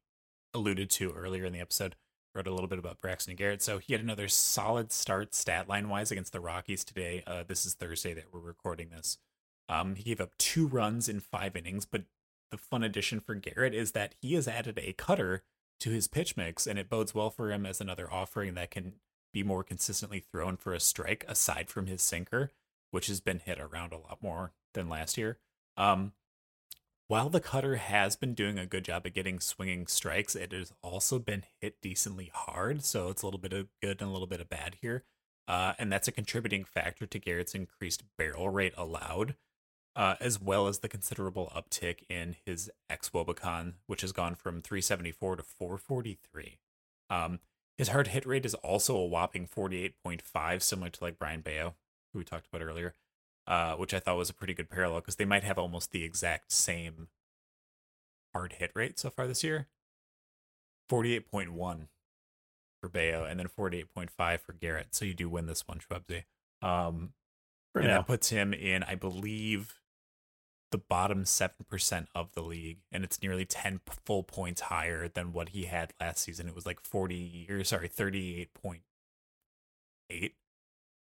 [0.54, 1.96] alluded to earlier in the episode,
[2.34, 3.62] wrote a little bit about Braxton Garrett.
[3.62, 7.22] So he had another solid start stat line wise against the Rockies today.
[7.26, 9.18] Uh this is Thursday that we're recording this.
[9.68, 12.02] Um he gave up two runs in five innings, but
[12.50, 15.42] the fun addition for Garrett is that he has added a cutter
[15.80, 18.94] to his pitch mix and it bodes well for him as another offering that can
[19.32, 22.52] be more consistently thrown for a strike aside from his sinker,
[22.92, 25.38] which has been hit around a lot more than last year.
[25.76, 26.12] Um,
[27.14, 30.72] while the cutter has been doing a good job of getting swinging strikes, it has
[30.82, 32.84] also been hit decently hard.
[32.84, 35.04] So it's a little bit of good and a little bit of bad here.
[35.46, 39.36] Uh, and that's a contributing factor to Garrett's increased barrel rate allowed,
[39.94, 45.36] uh, as well as the considerable uptick in his xwOBACON, which has gone from 374
[45.36, 46.58] to 443.
[47.10, 47.38] Um,
[47.78, 51.76] his hard hit rate is also a whopping 48.5, similar to like Brayan Bello,
[52.12, 52.96] who we talked about earlier
[53.46, 56.04] uh, which I thought was a pretty good parallel because they might have almost the
[56.04, 57.08] exact same
[58.34, 59.68] hard hit rate so far this year.
[60.90, 61.88] 48.1
[62.80, 64.94] for Bello and then 48.5 for Garrett.
[64.94, 66.24] So you do win this one, Shwebsi.
[66.60, 67.12] Um,
[67.74, 67.98] and now.
[67.98, 69.74] that puts him in, I believe,
[70.70, 72.78] the bottom 7% of the league.
[72.92, 76.48] And it's nearly 10 full points higher than what he had last season.
[76.48, 80.32] It was like 40, or sorry, 38.8,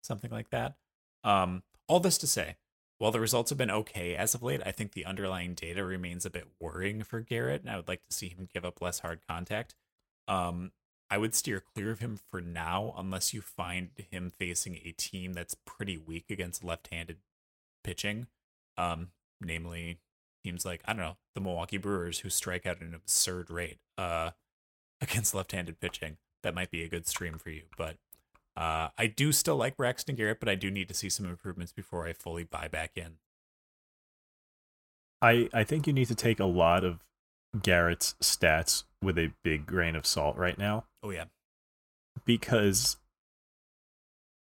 [0.02, 0.76] something like that.
[1.24, 2.54] Um, all this to say,
[2.98, 6.24] while the results have been okay as of late, I think the underlying data remains
[6.24, 9.00] a bit worrying for Garrett, and I would like to see him give up less
[9.00, 9.74] hard contact.
[10.28, 10.70] Um,
[11.10, 15.32] I would steer clear of him for now unless you find him facing a team
[15.32, 17.16] that's pretty weak against left-handed
[17.82, 18.28] pitching.
[18.78, 19.08] Um,
[19.40, 19.98] namely
[20.44, 23.78] teams like, I don't know, the Milwaukee Brewers who strike out at an absurd rate
[23.98, 24.30] uh
[25.00, 26.18] against left-handed pitching.
[26.44, 27.96] That might be a good stream for you, but
[28.60, 31.72] uh, I do still like Braxton Garrett, but I do need to see some improvements
[31.72, 33.16] before I fully buy back in.
[35.22, 37.02] I I think you need to take a lot of
[37.62, 40.84] Garrett's stats with a big grain of salt right now.
[41.02, 41.24] Oh yeah.
[42.26, 42.98] Because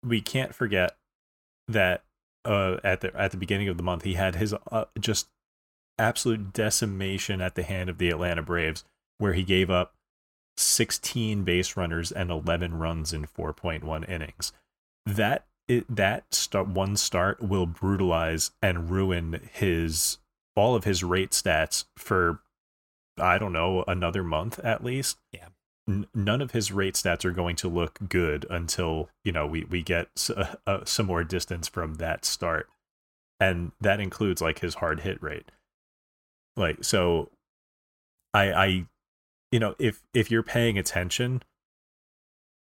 [0.06, 0.98] we can't forget
[1.70, 2.04] that
[2.44, 5.30] uh, at the at the beginning of the month he had his uh, just
[5.98, 8.84] absolute decimation at the hand of the Atlanta Braves
[9.18, 9.94] where he gave up
[10.58, 14.52] 16 base runners and 11 runs in 4.1 innings.
[15.06, 20.18] That it, that start one start will brutalize and ruin his
[20.56, 22.40] all of his rate stats for
[23.18, 25.18] I don't know another month at least.
[25.32, 25.48] Yeah.
[25.88, 29.66] N- none of his rate stats are going to look good until you know we
[29.66, 32.70] we get s- uh, uh, some more distance from that start,
[33.40, 35.52] and that includes like his hard hit rate.
[36.56, 37.30] Like so,
[38.34, 38.86] I I
[39.54, 41.44] you know, if if you're paying attention,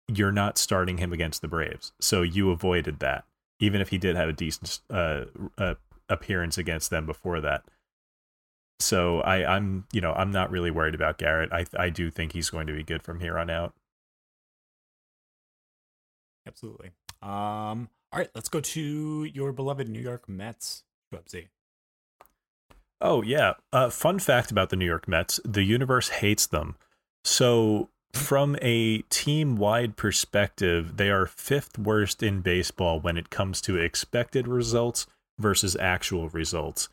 [0.08, 1.94] you're not starting him against the Braves.
[2.02, 3.24] So you avoided that,
[3.60, 5.26] even if he did have a decent uh,
[5.60, 5.76] uh,
[6.10, 7.66] appearance against them before that.
[8.80, 11.54] So I, I'm, you know, I'm not really worried about Garrett.
[11.54, 13.76] I, I do think he's going to be good from here on out.
[16.48, 16.90] Absolutely.
[17.22, 17.90] Um.
[18.12, 21.50] All right, let's go to your beloved New York Mets, Bubsy.
[23.02, 23.54] Oh yeah.
[23.74, 26.76] Uh, fun fact about the New York Mets: the universe hates them.
[27.24, 33.78] So, from a team-wide perspective, they are fifth worst in baseball when it comes to
[33.78, 35.08] expected results
[35.40, 36.90] versus actual results.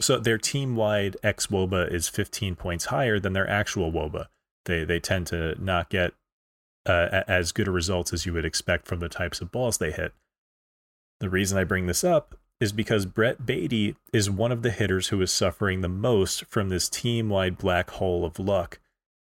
[0.00, 4.26] So their team-wide xwOBA is 15 points higher than their actual wOBA.
[4.64, 6.12] They they tend to not get
[6.86, 9.90] uh, as good a results as you would expect from the types of balls they
[9.90, 10.12] hit.
[11.20, 15.08] The reason I bring this up is because Brett Baty is one of the hitters
[15.08, 18.80] who is suffering the most from this team wide black hole of luck.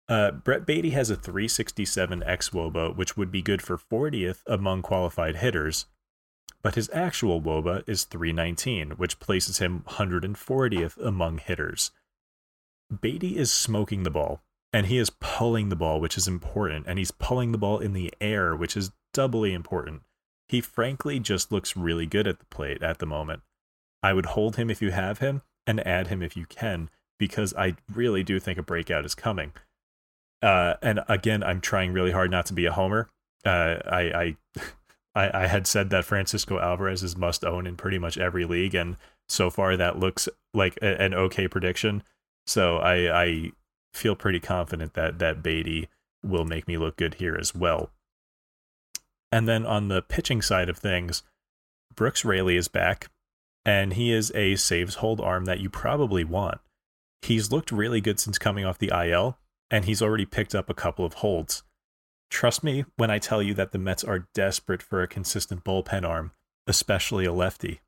[0.09, 5.37] Uh, Brett Baty has a 367 xwOBA, which would be good for 40th among qualified
[5.37, 5.87] hitters,
[6.62, 11.90] but his actual wOBA is 319, which places him 140th among hitters.
[13.00, 16.98] Baty is smoking the ball, and he is pulling the ball, which is important, and
[16.98, 20.02] he's pulling the ball in the air, which is doubly important.
[20.48, 23.42] He frankly just looks really good at the plate at the moment.
[24.02, 27.52] I would hold him if you have him and add him if you can, because
[27.54, 29.52] I really do think a breakout is coming.
[30.40, 33.08] Uh, and again, I'm trying really hard not to be a homer.
[33.44, 34.37] Uh, I, I,
[35.14, 38.74] I, I had said that Francisco Alvarez is must own in pretty much every league,
[38.74, 38.96] and
[39.28, 42.02] so far that looks like a, an okay prediction.
[42.46, 43.52] So I, I
[43.92, 45.88] feel pretty confident that that Baty
[46.22, 47.90] will make me look good here as well.
[49.30, 51.22] And then on the pitching side of things,
[51.94, 53.09] Brooks Raley is back,
[53.64, 56.61] and he is a saves hold arm that you probably want.
[57.22, 59.38] He's looked really good since coming off the IL,
[59.70, 61.62] and he's already picked up a couple of holds.
[62.30, 66.09] Trust me when I tell you that the Mets are desperate for a consistent bullpen
[66.09, 66.32] arm,
[66.66, 67.80] especially a lefty.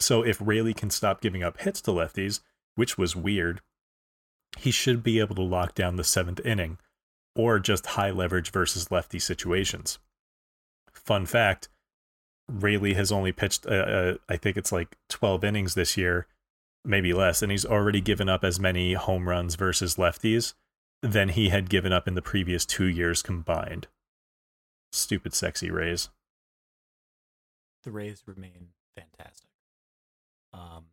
[0.00, 2.40] So if Raley can stop giving up hits to lefties,
[2.74, 3.60] which was weird,
[4.58, 6.78] he should be able to lock down the seventh inning,
[7.34, 9.98] or just high leverage versus lefty situations
[10.94, 11.68] fun fact
[12.48, 16.26] Raley has only pitched, uh, uh, I think it's like 12 innings this year,
[16.84, 20.54] maybe less, and he's already given up as many home runs versus lefties
[21.02, 23.86] than he had given up in the previous two years combined.
[24.92, 26.10] stupid sexy Rays.
[27.82, 29.48] The Rays remain fantastic.
[30.52, 30.86] Um,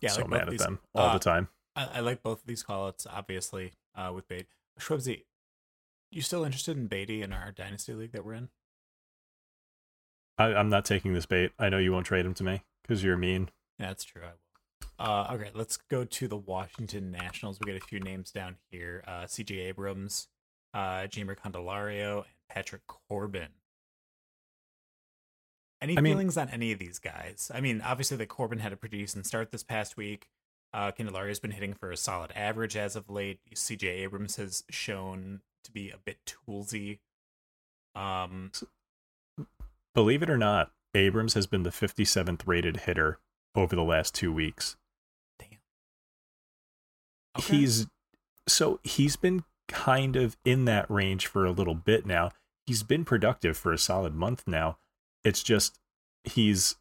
[0.00, 1.48] yeah, so like mad at these- them all uh, the time.
[1.74, 4.46] I, I like both of these callouts, obviously, uh, with Baty.
[4.78, 5.24] Shwebsi,
[6.10, 8.48] you still interested in Baty in our Dynasty League that we're in?
[10.38, 11.52] I, I'm not taking this bait.
[11.58, 13.50] I know you won't trade him to me because you're mean.
[13.78, 14.22] That's true.
[14.22, 14.36] I will.
[14.98, 17.58] Uh, okay, let's go to the Washington Nationals.
[17.60, 19.58] We get a few names down here: uh, C.J.
[19.58, 20.28] Abrams,
[20.72, 23.48] uh, Jeimer Candelario, and Patrick Corbin.
[25.82, 27.50] Any I mean- feelings on any of these guys?
[27.54, 30.28] I mean, obviously, that Corbin had a pretty decent start this past week.
[30.72, 33.40] Uh, Candelario's been hitting for a solid average as of late.
[33.54, 33.88] C.J.
[33.88, 36.98] Abrams has shown to be a bit toolsy.
[37.94, 38.50] Um,
[39.96, 43.18] Believe it or not, Abrams has been the 57th rated hitter
[43.54, 44.76] over the last two weeks.
[45.38, 45.58] damn.
[47.38, 47.56] Okay.
[47.56, 47.86] He's
[48.46, 52.30] so he's been kind of in that range for a little bit now.
[52.66, 54.76] He's been productive for a solid month now.
[55.24, 55.78] It's just
[56.24, 56.76] he's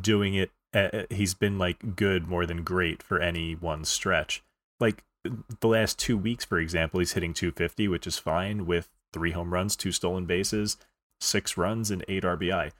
[0.00, 0.50] doing it.
[0.74, 4.42] Uh, he's been like good more than great for any one stretch.
[4.78, 9.30] Like the last two weeks, for example, he's hitting 250, which is fine with three
[9.30, 10.76] home runs, two stolen bases,
[11.20, 12.72] six runs, and eight RBI.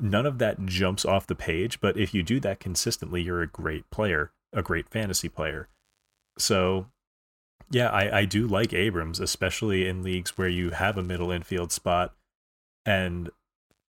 [0.00, 3.46] None of that jumps off the page, but if you do that consistently, you're a
[3.46, 5.68] great player, a great fantasy player.
[6.36, 6.86] So,
[7.70, 11.70] yeah, I, I do like Abrams, especially in leagues where you have a middle infield
[11.70, 12.14] spot.
[12.84, 13.30] And,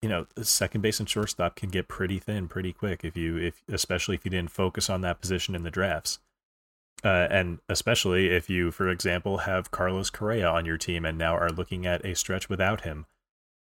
[0.02, 3.64] you know, second base and shortstop can get pretty thin pretty quick if you, if
[3.68, 6.20] especially if you didn't focus on that position in the drafts.
[7.04, 11.36] Uh, and especially if you, for example, have Carlos Correa on your team and now
[11.36, 13.06] are looking at a stretch without him.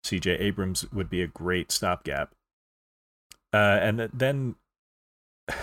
[0.06, 2.34] CJ Abrams would be a great stopgap.
[3.52, 4.56] Uh, and then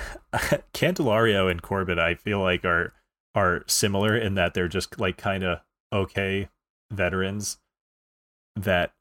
[0.74, 2.94] Candelario and Corbin, I feel like are
[3.36, 5.60] are similar in that they're just like kind of
[5.92, 6.50] okay
[6.92, 7.58] veterans
[8.56, 8.94] that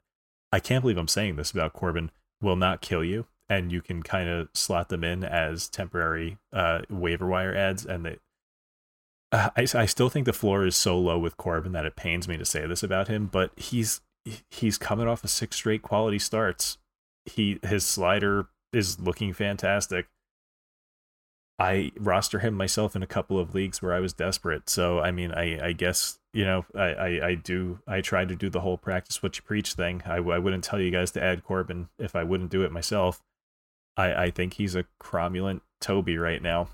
[0.51, 2.09] I can't believe I'm saying this about Corbin
[2.41, 6.81] will not kill you and you can kind of slot them in as temporary uh,
[6.89, 8.17] waiver wire ads and they
[9.31, 12.27] uh, I, I still think the floor is so low with Corbin that it pains
[12.27, 14.01] me to say this about him, but he's
[14.49, 16.77] he's coming off of six straight quality starts.
[17.25, 20.07] He his slider is looking fantastic.
[21.59, 24.69] I roster him myself in a couple of leagues where I was desperate.
[24.69, 28.35] So I mean, I I guess you know I I, I do I try to
[28.35, 30.01] do the whole practice what you preach thing.
[30.05, 33.21] I I wouldn't tell you guys to add Corbin if I wouldn't do it myself.
[33.95, 36.69] I I think he's a cromulent Toby right now.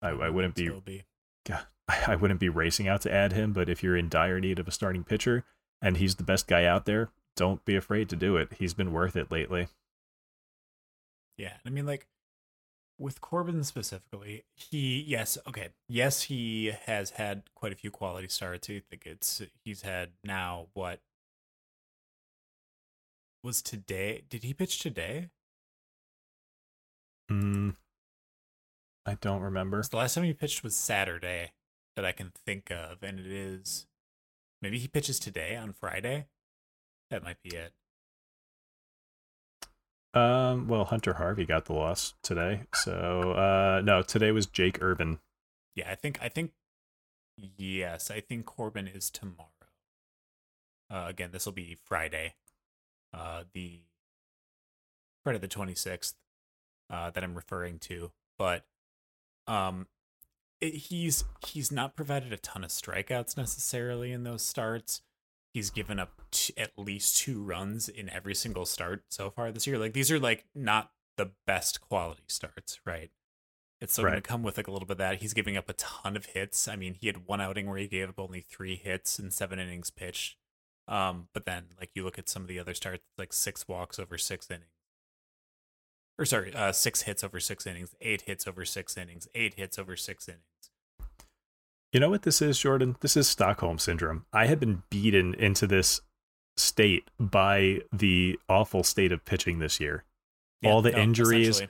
[0.00, 1.04] I I wouldn't be Toby.
[1.46, 4.58] God, I wouldn't be racing out to add him, but if you're in dire need
[4.58, 5.44] of a starting pitcher
[5.84, 8.54] and he's the best guy out there, don't be afraid to do it.
[8.58, 9.68] He's been worth it lately.
[11.36, 12.06] Yeah, I mean, like
[12.98, 18.70] with Corbin specifically, he yes, okay, yes, he has had quite a few quality starts.
[18.70, 21.00] I think it's he's had now what
[23.42, 24.22] was today?
[24.30, 25.28] Did he pitch today?
[27.30, 27.76] Mm,
[29.04, 29.78] I don't remember.
[29.78, 31.52] 'Cause The last time he pitched was Saturday
[31.94, 33.86] that I can think of, and it is
[34.64, 36.26] maybe he pitches today on Friday.
[37.10, 37.72] That might be it.
[40.14, 45.18] Um, well, Hunter Harvey got the loss today, so uh, no, today was Jake Irvin.
[45.76, 46.52] Yeah, I think I think
[47.36, 49.48] yes, I think Corbin is tomorrow.
[50.88, 52.34] Uh, again, this will be Friday,
[53.12, 53.80] uh, the
[55.24, 56.14] Friday the twenty sixth,
[56.90, 58.12] uh, that I'm referring to.
[58.38, 58.64] But
[59.46, 59.88] um,
[60.64, 65.02] it, he's he's not provided a ton of strikeouts necessarily in those starts.
[65.52, 69.66] He's given up t- at least two runs in every single start so far this
[69.66, 69.78] year.
[69.78, 73.10] Like these are like not the best quality starts, right?
[73.80, 75.20] It's still going to come with like a little bit of that.
[75.20, 76.68] He's giving up a ton of hits.
[76.68, 79.58] I mean, he had one outing where he gave up only three hits in seven
[79.58, 80.36] innings pitched.
[80.88, 83.98] Um, but then like you look at some of the other starts, like six walks
[83.98, 84.70] over six innings,
[86.18, 89.78] or sorry, uh, six hits over six innings, eight hits over six innings, eight hits
[89.78, 90.44] over six innings.
[91.94, 92.96] You know what this is, Jordan?
[93.02, 94.26] This is Stockholm syndrome.
[94.32, 96.00] I have been beaten into this
[96.56, 100.02] state by the awful state of pitching this year.
[100.64, 101.62] All the injuries,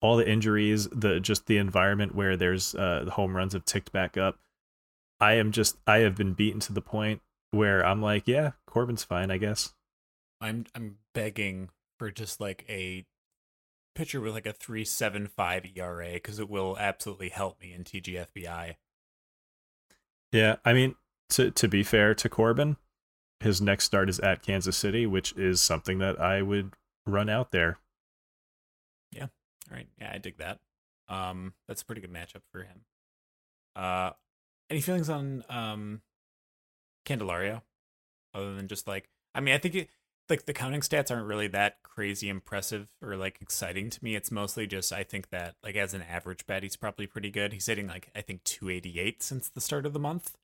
[0.00, 3.92] all the injuries, the just the environment where there's uh, the home runs have ticked
[3.92, 4.38] back up.
[5.20, 7.20] I am just I have been beaten to the point
[7.50, 9.74] where I'm like, yeah, Corbin's fine, I guess.
[10.40, 11.68] I'm I'm begging
[11.98, 13.04] for just like a
[13.94, 17.84] pitcher with like a three seven five ERA because it will absolutely help me in
[17.84, 18.76] TGFBI.
[20.34, 20.96] Yeah, I mean,
[21.30, 22.76] to to be fair to Corbin,
[23.38, 26.72] his next start is at Kansas City, which is something that I would
[27.06, 27.78] run out there.
[29.12, 29.28] Yeah.
[29.70, 30.58] All right, yeah, I dig that.
[31.08, 32.80] Um, that's a pretty good matchup for him.
[33.76, 34.10] Uh,
[34.68, 36.02] any feelings on um,
[37.06, 37.62] Candelario,
[38.34, 39.88] other than just like I mean, I think it,
[40.28, 44.16] like the counting stats aren't really that crazy impressive or like exciting to me.
[44.16, 47.52] It's mostly just I think that like as an average bet, he's probably pretty good.
[47.52, 50.36] He's hitting like I think 288 since the start of the month.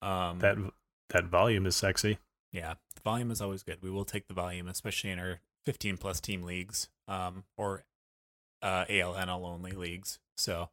[0.00, 0.56] Um, that
[1.10, 2.18] that volume is sexy.
[2.52, 3.78] Yeah, the volume is always good.
[3.82, 7.84] We will take the volume, especially in our 15 plus team leagues, um, or
[8.62, 10.20] uh, ALNL only leagues.
[10.36, 10.70] So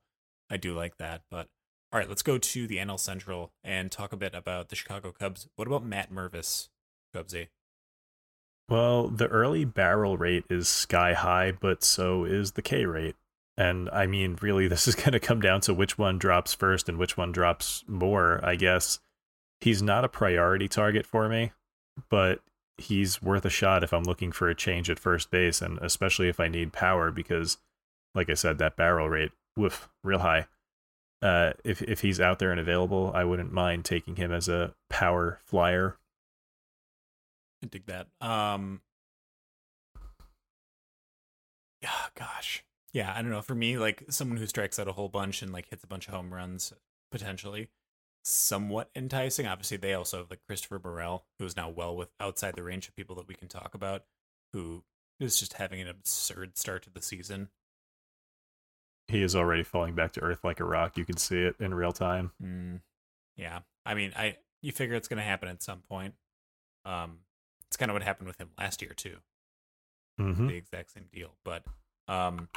[0.49, 1.24] I do like that.
[1.32, 1.47] But
[1.91, 5.11] all right, let's go to the NL Central and talk a bit about the Chicago
[5.11, 5.47] Cubs.
[5.55, 6.69] What about Matt Mervis,
[7.15, 7.47] Cubsy?
[8.70, 13.16] Well, the early barrel rate is sky high, but so is the K rate.
[13.57, 16.89] And I mean, really, this is going to come down to which one drops first
[16.89, 18.99] and which one drops more, I guess.
[19.59, 21.51] He's not a priority target for me,
[22.09, 22.39] but
[22.78, 26.30] he's worth a shot if I'm looking for a change at first base, and especially
[26.30, 27.57] if I need power, because,
[28.16, 30.47] like I said, that barrel rate, woof, real high.
[31.22, 34.74] Uh, if if he's out there and available, I wouldn't mind taking him as a
[34.89, 35.97] power flyer
[37.64, 38.07] I dig that.
[38.20, 38.82] Um,
[41.82, 43.14] yeah, gosh, yeah.
[43.16, 43.41] I don't know.
[43.41, 46.07] For me, like someone who strikes out a whole bunch and like hits a bunch
[46.07, 46.74] of home runs,
[47.12, 47.70] potentially
[48.24, 49.47] somewhat enticing.
[49.47, 52.88] Obviously, they also have like Christopher Morel, who is now well with outside the range
[52.88, 54.03] of people that we can talk about,
[54.53, 54.84] who
[55.20, 57.49] is just having an absurd start to the season.
[59.07, 60.97] He is already falling back to earth like a rock.
[60.97, 62.32] You can see it in real time.
[62.41, 62.82] Mm,
[63.36, 66.14] yeah, I mean, I you figure it's going to happen at some point.
[66.86, 67.20] Um,
[67.72, 69.15] it's kind of what happened with him last year too.
[70.19, 70.47] Mm-hmm.
[70.47, 71.36] The exact same deal.
[71.45, 71.63] But
[72.09, 72.49] um,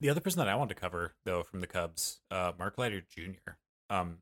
[0.00, 3.02] the other person that I want to cover though from the Cubs, uh, Mark Leiter
[3.02, 3.52] Jr.
[3.90, 4.18] Um,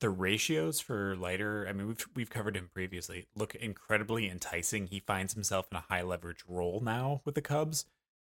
[0.00, 3.26] the ratios for Leiter, I mean, we've we've covered him previously.
[3.34, 4.86] Look incredibly enticing.
[4.86, 7.84] He finds himself in a high leverage role now with the Cubs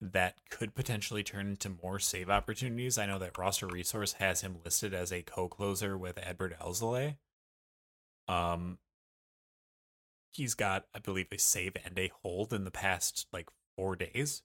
[0.01, 2.97] that could potentially turn into more save opportunities.
[2.97, 7.17] I know that roster resource has him listed as a co-closer with Adbert Alzolay.
[8.28, 8.80] Um,
[10.36, 14.44] he's got, I believe, a save and a hold in the past like four days.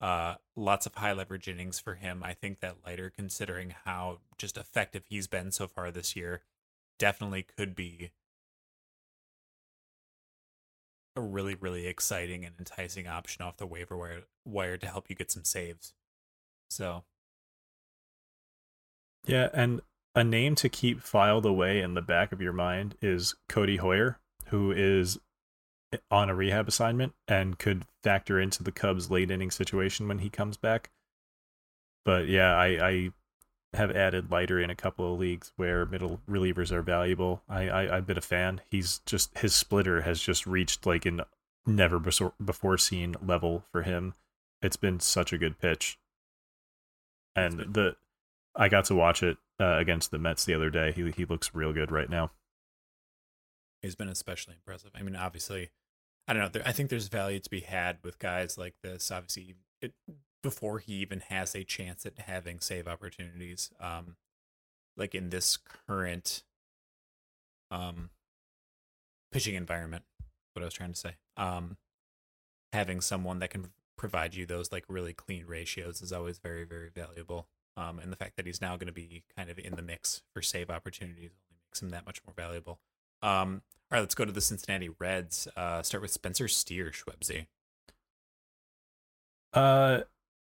[0.00, 2.22] Uh, lots of high leverage innings for him.
[2.22, 6.42] I think that Leiter, considering how just effective he's been so far this year,
[6.98, 8.10] definitely could be
[11.16, 15.16] a really, really exciting and enticing option off the waiver wire, wire to help you
[15.16, 15.94] get some saves.
[16.70, 17.04] So,
[19.26, 19.80] yeah, and
[20.14, 24.16] a name to keep filed away in the back of your mind is Cody Heuer
[24.48, 25.18] who is
[26.10, 30.28] on a rehab assignment and could factor into the Cubs' late inning situation when he
[30.28, 30.90] comes back.
[32.04, 33.10] But yeah, I, I
[33.74, 37.42] have added Leiter in a couple of leagues where middle relievers are valuable.
[37.48, 38.60] I, I I've been a fan.
[38.70, 41.22] He's just his splitter has just reached like an
[41.66, 44.14] never before seen level for him.
[44.62, 45.98] It's been such a good pitch,
[47.36, 47.96] and the
[48.56, 50.92] I got to watch it uh, against the Mets the other day.
[50.92, 52.30] He he looks real good right now
[53.82, 54.90] has been especially impressive.
[54.94, 55.70] I mean, obviously,
[56.26, 56.48] I don't know.
[56.48, 59.10] There, I think there's value to be had with guys like this.
[59.10, 59.92] Obviously, it,
[60.42, 64.16] before he even has a chance at having save opportunities, um,
[64.96, 66.42] like in this current
[67.70, 68.10] um
[69.32, 70.04] pitching environment.
[70.54, 71.16] What I was trying to say.
[71.36, 71.76] Um,
[72.72, 76.90] having someone that can provide you those like really clean ratios is always very very
[76.94, 77.46] valuable.
[77.76, 80.22] Um, and the fact that he's now going to be kind of in the mix
[80.34, 82.80] for save opportunities only makes him that much more valuable.
[83.22, 85.48] Um, all right, let's go to the Cincinnati Reds.
[85.56, 87.46] Uh, start with Spencer Steer, Shwebsi.
[89.52, 90.00] Uh,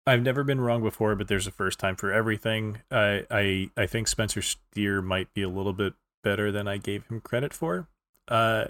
[0.06, 2.78] I've never been wrong before, but there's a first time for everything.
[2.90, 5.94] I I I think Spencer Steer might be a little bit
[6.24, 7.88] better than I gave him credit for.
[8.26, 8.68] Uh,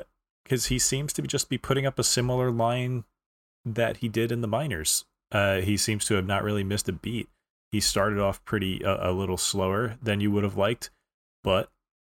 [0.49, 3.05] because he seems to be just be putting up a similar line
[3.67, 5.05] that he did in the minors.
[5.31, 7.29] Uh, he seems to have not really missed a beat.
[7.71, 10.89] He started off pretty uh, a little slower than you would have liked,
[11.45, 11.71] but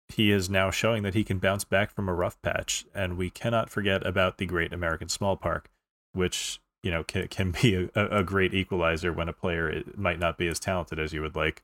[0.10, 3.30] he is now showing that he can bounce back from a rough patch, and we
[3.30, 5.70] cannot forget about the Great American Small Park,
[6.14, 10.38] which you know can can be a, a great equalizer when a player might not
[10.38, 11.64] be as talented as you would like.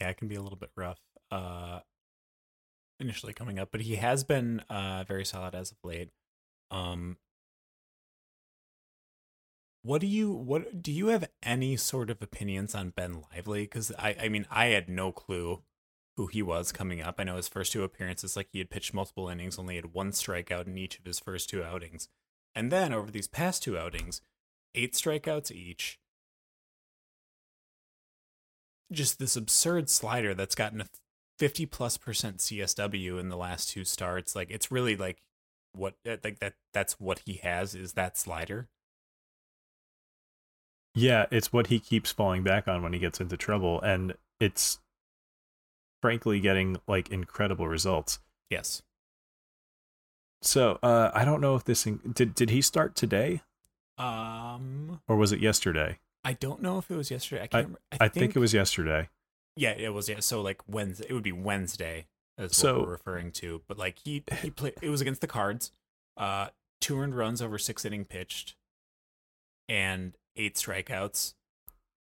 [0.00, 1.00] Yeah, it can be a little bit rough
[1.30, 1.80] uh,
[2.98, 6.10] initially coming up, but he has been uh, very solid as of late.
[6.70, 7.16] Um,
[9.82, 13.62] what do you what do you have any sort of opinions on Ben Lively?
[13.62, 15.62] Because I I mean I had no clue
[16.16, 17.16] who he was coming up.
[17.18, 20.10] I know his first two appearances, like he had pitched multiple innings, only had one
[20.12, 22.08] strikeout in each of his first two outings.
[22.54, 24.20] And then over these past two outings,
[24.74, 25.98] eight strikeouts each.
[28.92, 30.86] Just this absurd slider that's gotten a
[31.38, 34.34] 50 plus percent CSW in the last two starts.
[34.34, 35.22] Like it's really like
[35.72, 38.68] what uh, like that that's what he has is that slider.
[40.94, 44.80] Yeah, it's what he keeps falling back on when he gets into trouble and it's
[46.02, 48.18] frankly getting like incredible results.
[48.48, 48.82] Yes.
[50.42, 53.42] So uh, I don't know if this in- did did he start today
[53.98, 55.98] Um, or was it yesterday?
[56.24, 57.42] I don't know if it was yesterday.
[57.42, 57.64] I I- can't.
[57.66, 57.80] remember.
[58.00, 59.08] I think it was yesterday.
[59.56, 60.08] Yeah, it was.
[60.08, 62.06] Yeah, so like Wednesday, it would be Wednesday.
[62.38, 63.62] as So- what we're referring to.
[63.68, 64.74] But like he he played.
[64.80, 65.72] It was against the Cards.
[66.16, 66.48] Uh,
[66.80, 68.56] two earned runs over six inning pitched,
[69.68, 71.34] and eight strikeouts.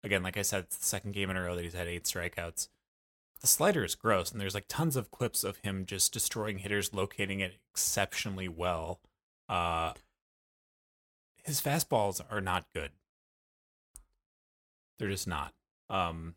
[0.03, 2.05] Again, like I said, it's the second game in a row that he's had eight
[2.05, 2.69] strikeouts.
[3.41, 6.93] The slider is gross, and there's like tons of clips of him just destroying hitters,
[6.95, 9.01] locating it exceptionally well.
[9.49, 9.93] Uh,
[11.45, 12.91] his fastballs are not good.
[14.99, 15.53] They're just not.
[15.91, 16.35] Um,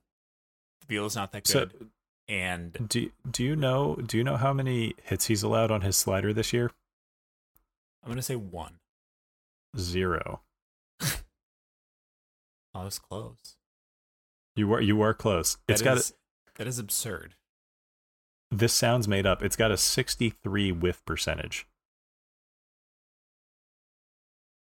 [0.81, 1.71] the feel is not that good.
[1.71, 1.85] So
[2.27, 5.97] and do do you know do you know how many hits he's allowed on his
[5.97, 6.69] slider this year?
[8.03, 8.75] I'm gonna say one.
[9.77, 10.41] Zero.
[12.75, 13.55] Oh, it's close.
[14.55, 15.57] You were you were close.
[15.67, 16.13] It's That got is-
[16.59, 17.33] that is absurd.
[18.51, 19.41] this sounds made up.
[19.41, 21.65] It's got a 63 whiff percentage.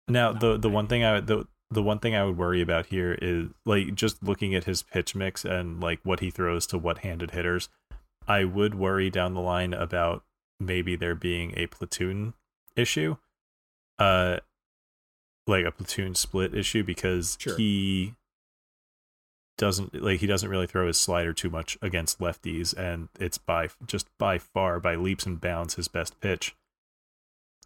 [0.07, 2.61] Now Not the the one thing I would the the one thing I would worry
[2.61, 6.65] about here is like just looking at his pitch mix and like what he throws
[6.67, 7.67] to what handed hitters.
[8.27, 10.23] I would worry down the line about
[10.59, 12.33] maybe there being a platoon
[12.75, 13.17] issue.
[13.99, 14.37] Uh
[15.45, 17.57] like a platoon split issue because Sure.
[17.57, 18.15] he
[19.57, 23.69] doesn't like he doesn't really throw his slider too much against lefties and it's by
[23.85, 26.55] just by far by leaps and bounds his best pitch.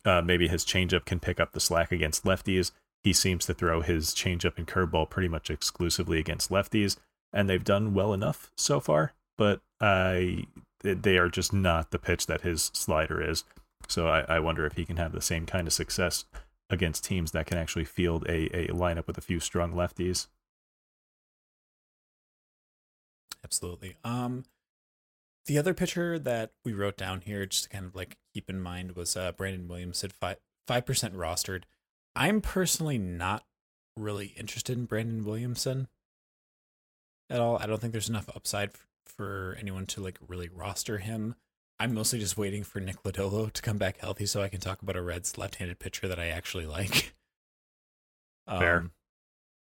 [0.03, 2.71] Uh, maybe his changeup can pick up the slack against lefties.
[3.03, 6.97] He seems to throw his changeup and curveball pretty much exclusively against lefties,
[7.33, 9.13] and they've done well enough so far.
[9.37, 10.45] But I,
[10.81, 13.43] they are just not the pitch that his slider is.
[13.87, 16.25] So I, I wonder if he can have the same kind of success
[16.69, 20.27] against teams that can actually field a, a lineup with a few strong lefties.
[23.43, 23.95] Absolutely.
[24.03, 24.45] Um,
[25.45, 28.61] the other pitcher that we wrote down here, just to kind of like keep in
[28.61, 30.37] mind, was uh, Brandon Williamson, five
[30.67, 31.63] five percent rostered.
[32.15, 33.45] I'm personally not
[33.97, 35.87] really interested in Brandon Williamson
[37.29, 37.57] at all.
[37.57, 41.35] I don't think there's enough upside f- for anyone to like really roster him.
[41.79, 44.83] I'm mostly just waiting for Nick Lodolo to come back healthy so I can talk
[44.83, 47.15] about a Reds left-handed pitcher that I actually like.
[48.47, 48.91] Fair.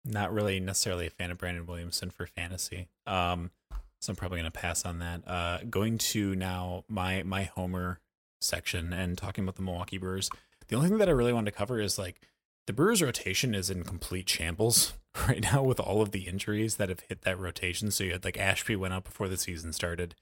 [0.06, 2.88] Not really necessarily a fan of Brandon Williamson for fantasy.
[3.08, 3.52] Um,
[4.00, 5.28] so I'm probably going to pass on that.
[5.28, 8.00] Uh, going to now my my Homer
[8.42, 10.30] section and talking about the Milwaukee Brewers.
[10.68, 12.20] The only thing that I really wanted to cover is like
[12.68, 14.94] the Brewers rotation is in complete shambles
[15.28, 17.92] right now with all of the injuries that have hit that rotation.
[17.92, 20.16] So you had like Ashby went out before the season started.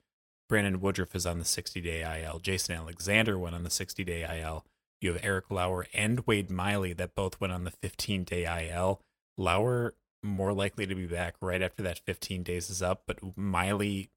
[0.48, 2.40] Brandon Woodruff is on the 60 day IL.
[2.40, 4.66] Jason Alexander went on the 60 day IL.
[5.00, 9.02] You have Eric Lauer and Wade Miley that both went on the 15 day IL.
[9.38, 14.12] Lauer more likely to be back right after that 15 days is up, but Miley,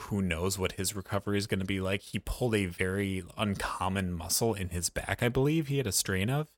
[0.00, 2.02] who knows what his recovery is going to be like?
[2.02, 6.28] He pulled a very uncommon muscle in his back, I believe he had a strain
[6.28, 6.48] of.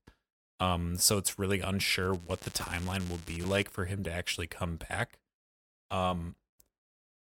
[0.60, 4.48] Um, so it's really unsure what the timeline will be like for him to actually
[4.48, 5.18] come back.
[5.90, 6.34] Um,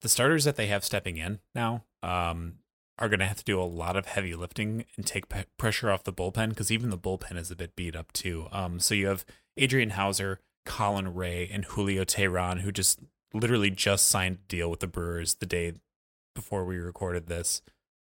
[0.02, 2.56] the starters that they have stepping in now um,
[3.00, 5.26] are going to have to do a lot of heavy lifting and take
[5.58, 8.48] pressure off the bullpen because even the bullpen is a bit beat up too.
[8.52, 9.26] Um, so you have
[9.58, 13.00] Adrian Houser, Colin Rea, and Julio Teheran, who just
[13.34, 15.74] literally just signed a deal with the Brewers the day
[16.36, 17.62] before we recorded this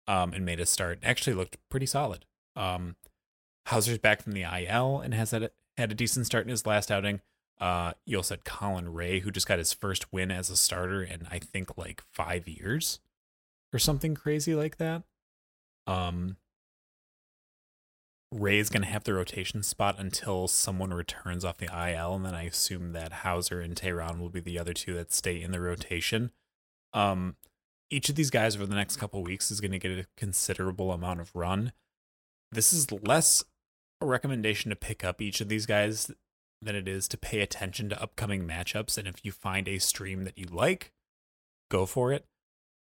[0.07, 0.99] um, and made a start.
[1.03, 2.25] Actually looked pretty solid.
[2.55, 2.95] Um,
[3.65, 6.67] Houser's back from the IL and has had a, had a decent start in his
[6.67, 7.21] last outing.
[7.59, 11.01] Uh, you also had Colin Rea, who just got his first win as a starter
[11.01, 12.99] in I think like five years
[13.73, 15.03] or something crazy like that.
[15.87, 16.37] Um,
[18.31, 22.25] Rea is going to have the rotation spot until someone returns off the IL, and
[22.25, 25.51] then I assume that Houser and Teheran will be the other two that stay in
[25.51, 26.31] the rotation.
[26.93, 27.35] Um,
[27.89, 30.91] each of these guys over the next couple weeks is going to get a considerable
[30.91, 31.73] amount of run.
[32.51, 33.43] This is less
[34.01, 36.11] a recommendation to pick up each of these guys
[36.61, 38.97] than it is to pay attention to upcoming matchups.
[38.97, 40.91] And if you find a stream that you like,
[41.69, 42.25] go for it.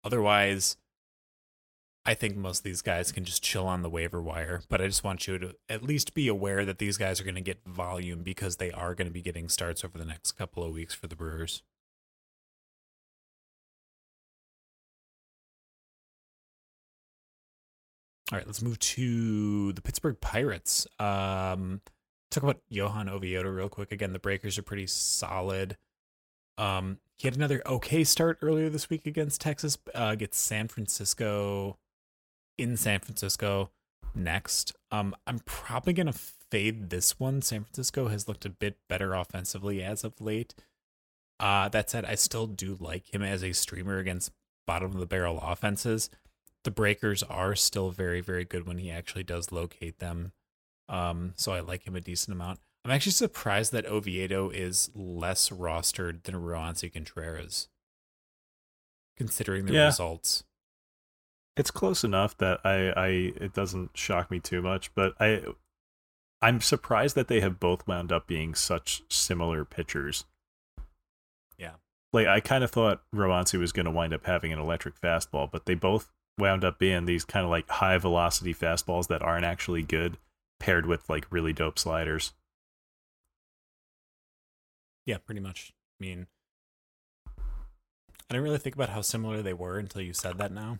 [0.03, 0.77] Otherwise,
[2.05, 4.61] I think most of these guys can just chill on the waiver wire.
[4.69, 7.35] But I just want you to at least be aware that these guys are going
[7.35, 10.63] to get volume because they are going to be getting starts over the next couple
[10.63, 11.61] of weeks for the Brewers.
[18.31, 20.85] All right, let's move to the Pittsburgh Pirates.
[20.99, 21.81] Um,
[22.29, 23.91] talk about Johan Oviedo real quick.
[23.91, 25.77] Again, the Breakers are pretty solid.
[26.59, 29.77] Um, he had another okay start earlier this week against Texas.
[29.95, 31.77] Uh, gets San Francisco
[32.57, 33.71] in San Francisco
[34.13, 34.73] next.
[34.91, 37.41] Um, I'm probably gonna fade this one.
[37.41, 40.53] San Francisco has looked a bit better offensively as of late.
[41.39, 44.31] Uh, that said, I still do like him as a streamer against
[44.67, 46.09] bottom of the barrel offenses.
[46.63, 50.33] the breakers are still very, very good when he actually does locate them.
[50.87, 52.59] Um, so I like him a decent amount.
[52.85, 57.67] I'm actually surprised that Oviedo is less rostered than Roansy Contreras,
[59.17, 59.85] considering the Yeah.
[59.87, 60.43] results.
[61.57, 65.43] It's close enough that I, I it doesn't shock me too much, but I
[66.41, 70.25] I'm surprised that they have both wound up being such similar pitchers.
[71.57, 71.73] Yeah.
[72.13, 75.51] Like I kind of thought Roansy was going to wind up having an electric fastball,
[75.51, 79.43] but they both wound up being these kind of like high velocity fastballs that aren't
[79.45, 80.17] actually good
[80.61, 82.31] paired with like really dope sliders.
[85.09, 85.73] Yeah, pretty much.
[85.99, 86.27] I mean,
[87.27, 87.41] I
[88.29, 90.77] didn't really think about how similar they were until you said that now.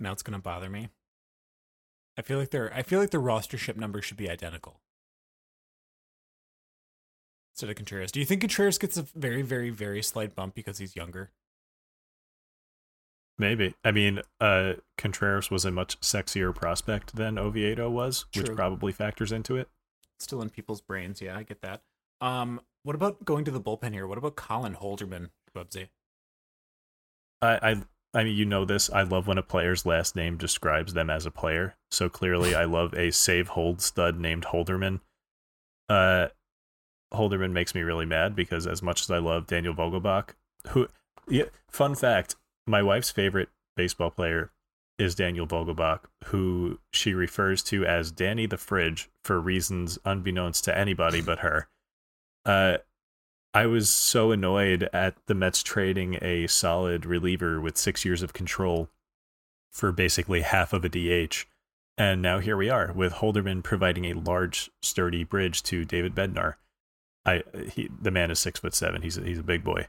[0.00, 0.88] Now it's going to bother me.
[2.18, 4.80] I feel like they're I feel like the rostership numbers should be identical.
[7.54, 8.10] Instead of Contreras.
[8.10, 11.30] Do you think Contreras gets a very, very, very slight bump because he's younger?
[13.38, 13.76] Maybe.
[13.84, 18.42] I mean, uh Contreras was a much sexier prospect than Oviedo was, True.
[18.42, 19.68] which probably factors into it.
[20.18, 21.82] Still in people's brains, yeah, I get that.
[22.20, 24.06] Um, what about going to the bullpen here?
[24.06, 25.88] What about Colin Holderman, Bubsy?
[27.40, 27.82] I, I
[28.14, 28.90] I mean, you know this.
[28.90, 31.76] I love when a player's last name describes them as a player.
[31.90, 35.00] So clearly, I love a save hold stud named Holderman.
[35.88, 36.28] Uh,
[37.12, 40.30] Holderman makes me really mad because as much as I love Daniel Vogelbach,
[40.68, 40.88] who,
[41.28, 44.50] yeah, fun fact, my wife's favorite baseball player
[44.98, 50.76] is Daniel Vogelbach, who she refers to as Danny the Fridge for reasons unbeknownst to
[50.76, 51.68] anybody but her.
[52.44, 52.78] Uh,
[53.54, 58.32] I was so annoyed at the Mets trading a solid reliever with six years of
[58.32, 58.88] control
[59.70, 61.46] for basically half of a DH.
[61.98, 66.54] And now here we are with Holderman providing a large, sturdy bridge to David Bednar.
[67.24, 69.02] I he the man is six foot seven.
[69.02, 69.86] He's a, he's a big boy,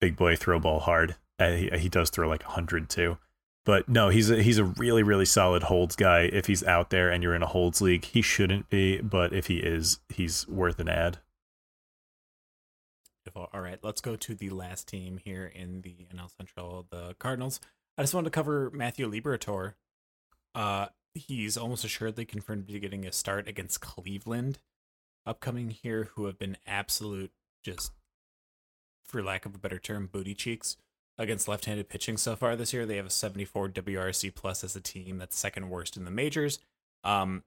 [0.00, 0.34] big boy.
[0.34, 1.16] Throw ball hard.
[1.38, 3.18] Uh, he he does throw like hundred too.
[3.64, 6.22] But no, he's a he's a really really solid holds guy.
[6.22, 9.00] If he's out there and you're in a holds league, he shouldn't be.
[9.00, 11.18] But if he is, he's worth an ad.
[13.52, 17.60] All right, let's go to the last team here in the NL Central, the Cardinals.
[17.96, 19.74] I just wanted to cover Matthew Liberatore.
[20.54, 24.58] Uh, he's almost assuredly confirmed to be getting a start against Cleveland
[25.26, 27.32] upcoming here, who have been absolute
[27.62, 27.92] just,
[29.04, 30.76] for lack of a better term, booty cheeks
[31.18, 32.86] against left-handed pitching so far this year.
[32.86, 35.18] They have a 74 WRC plus as a team.
[35.18, 36.58] That's second worst in the majors.
[37.04, 37.44] Um,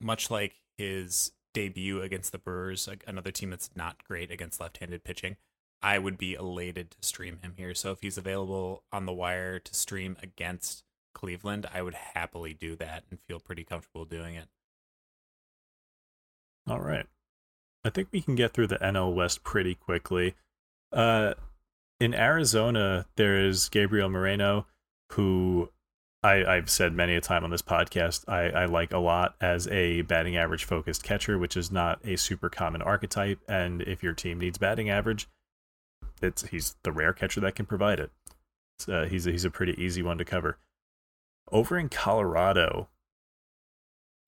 [0.00, 5.36] much like his debut against the Brewers, another team that's not great against left-handed pitching.
[5.82, 7.74] I would be elated to stream him here.
[7.74, 10.84] So if he's available on the wire to stream against
[11.14, 14.46] Cleveland, I would happily do that and feel pretty comfortable doing it.
[16.68, 17.06] All right.
[17.84, 20.36] I think we can get through the NL West pretty quickly.
[20.92, 21.34] Uh,
[21.98, 24.66] in Arizona, there is Gabriel Moreno,
[25.12, 25.70] who
[26.22, 29.68] I, I've said many a time on this podcast, I, I like a lot as
[29.68, 33.38] a batting average focused catcher, which is not a super common archetype.
[33.48, 35.28] And if your team needs batting average,
[36.20, 38.10] it's he's the rare catcher that can provide it.
[38.88, 40.58] Uh, he's a, he's a pretty easy one to cover.
[41.52, 42.88] Over in Colorado,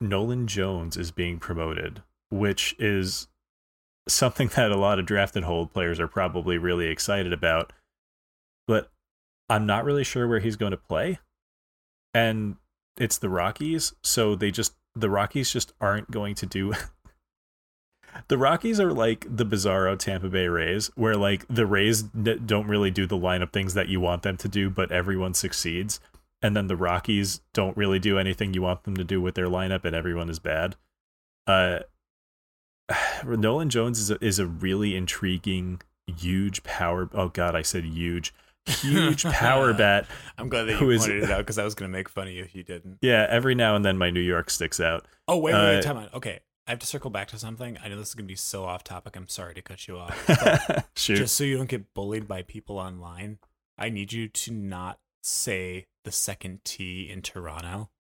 [0.01, 3.26] Nolan Jones is being promoted, which is
[4.09, 7.72] something that a lot of drafted hold players are probably really excited about.
[8.68, 8.91] But
[9.49, 11.18] I'm not really sure where he's going to play.
[12.12, 12.56] And
[12.96, 16.72] it's the Rockies, so they just the Rockies just aren't going to do
[18.28, 22.66] The Rockies are like the bizarro Tampa Bay Rays, where like the Rays n- don't
[22.66, 26.00] really do the lineup things that you want them to do, but everyone succeeds.
[26.42, 29.46] And then the Rockies don't really do anything you want them to do with their
[29.46, 30.76] lineup, and everyone is bad.
[31.46, 31.80] Uh,
[33.26, 37.08] Nolan Jones is a, is a really intriguing, huge power.
[37.12, 38.34] Oh God, I said huge,
[38.66, 40.06] huge power bat.
[40.38, 42.28] I'm glad that you is- pointed it out because I was going to make fun
[42.28, 42.98] of you if you didn't.
[43.00, 45.06] Yeah, every now and then my New York sticks out.
[45.28, 46.14] Oh, wait, wait, Uh, time out.
[46.14, 46.40] Okay.
[46.66, 47.78] I have to circle back to something.
[47.82, 49.16] I know this is going to be so off topic.
[49.16, 50.84] I'm sorry to cut you off.
[50.94, 53.38] Just so you don't get bullied by people online,
[53.76, 57.90] I need you to not say the second T in Toronto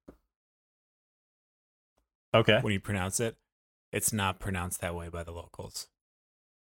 [2.34, 3.36] okay, when you pronounce it.
[3.92, 5.88] It's not pronounced that way by the locals.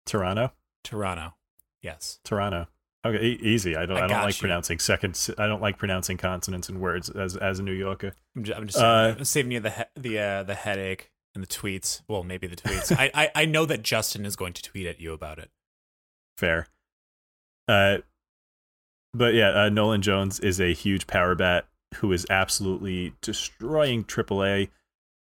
[0.07, 0.53] Toronto,
[0.84, 1.34] Toronto.
[1.82, 2.20] Yes.
[2.22, 2.68] Toronto.
[3.07, 3.77] Okay, e- easy.
[3.77, 3.97] I don't.
[3.97, 4.41] I I, don't like you.
[4.41, 5.29] pronouncing second.
[5.39, 8.13] I don't like pronouncing consonants and words as as a New Yorker.
[8.37, 11.43] I'm just, I'm just Uh, I'm saving you the he- the uh, the headache and
[11.43, 12.03] the tweets.
[12.09, 12.91] Well, maybe the tweets.
[12.97, 15.51] I, I I know that Justin is going to tweet at you about it.
[16.37, 16.67] Fair.
[17.69, 17.99] Uh,
[19.15, 24.69] but yeah, uh, Nolan Jones is a huge power bat who is absolutely destroying AAA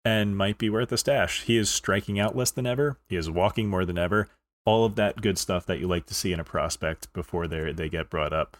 [0.05, 1.43] and might be worth a stash.
[1.43, 2.97] He is striking out less than ever.
[3.07, 4.27] He is walking more than ever.
[4.65, 7.71] All of that good stuff that you like to see in a prospect before they
[7.71, 8.57] they get brought up.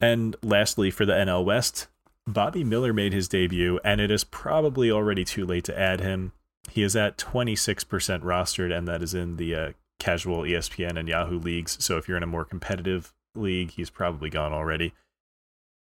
[0.00, 1.88] And lastly, for the NL West,
[2.26, 6.32] Bobby Miller made his debut, and it is probably already too late to add him.
[6.70, 7.84] He is at 26%
[8.20, 11.82] rostered, and that is in the uh, casual ESPN and Yahoo leagues.
[11.82, 14.92] So if you're in a more competitive league, he's probably gone already.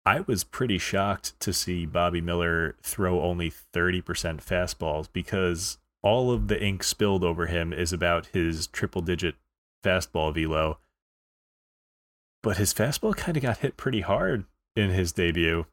[0.05, 4.03] I was pretty shocked to see Bobby Miller throw only 30%
[4.43, 9.35] fastballs because all of the ink spilled over him is about his triple digit
[9.83, 10.77] fastball velo.
[12.43, 14.45] But his fastball kind of got hit pretty hard
[14.75, 15.65] in his debut.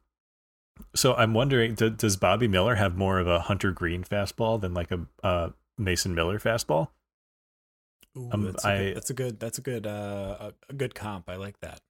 [0.95, 4.73] So I'm wondering, do, does Bobby Miller have more of a Hunter Greene fastball than
[4.73, 6.87] like a uh, Mason Miller fastball?
[8.17, 10.95] Ooh, um, that's, a I, good, that's a good that's a good uh, a good
[10.95, 11.29] comp.
[11.29, 11.81] I like that.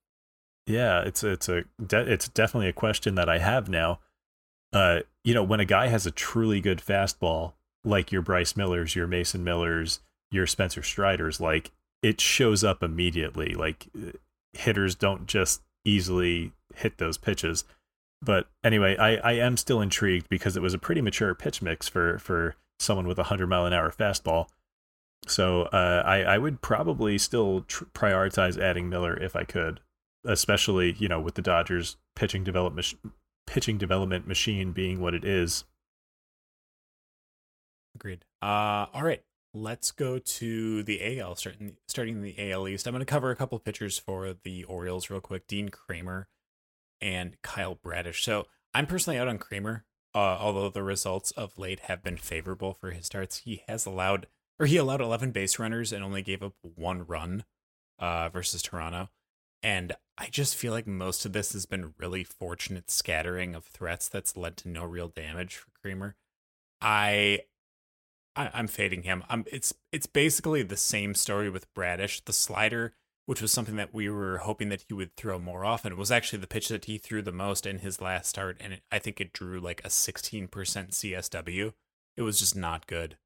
[0.67, 3.99] Yeah, it's it's a de- it's definitely a question that I have now.
[4.73, 7.53] Uh, you know, when a guy has a truly good fastball,
[7.83, 9.99] like your Bryce Millers, your Mason Millers,
[10.31, 11.71] your Spencer Striders, like
[12.01, 13.53] it shows up immediately.
[13.53, 13.87] Like
[14.53, 17.63] hitters don't just easily hit those pitches.
[18.21, 21.87] But anyway, I, I am still intrigued because it was a pretty mature pitch mix
[21.87, 24.47] for for someone with a hundred mile an hour fastball.
[25.27, 29.79] So uh, I I would probably still tr- prioritize adding Miller if I could,
[30.25, 32.93] especially you know with the Dodgers pitching development
[33.47, 35.63] pitching development machine being what it is.
[37.95, 38.25] Agreed.
[38.41, 39.21] Uh, all right,
[39.53, 41.35] let's go to the AL.
[41.35, 45.09] Starting starting the AL East, I'm going to cover a couple pitchers for the Orioles
[45.09, 45.47] real quick.
[45.47, 46.27] Dean Kremer
[47.01, 48.23] and Kyle Bradish.
[48.23, 52.73] So I'm personally out on Kremer, Uh, although the results of late have been favorable
[52.73, 54.27] for his starts, he has allowed
[54.59, 57.43] or he allowed 11 base runners and only gave up one run
[57.97, 59.09] uh, versus Toronto.
[59.63, 64.07] And I just feel like most of this has been really fortunate scattering of threats
[64.07, 66.15] that's led to no real damage for Kremer.
[66.79, 67.41] I,
[68.35, 69.23] I am fading him.
[69.29, 72.21] I'm it's it's basically the same story with Bradish.
[72.23, 72.93] The slider,
[73.25, 76.39] which was something that we were hoping that he would throw more often, was actually
[76.39, 79.19] the pitch that he threw the most in his last start, and it, I think
[79.19, 81.73] it drew like a 16% CSW.
[82.17, 83.17] It was just not good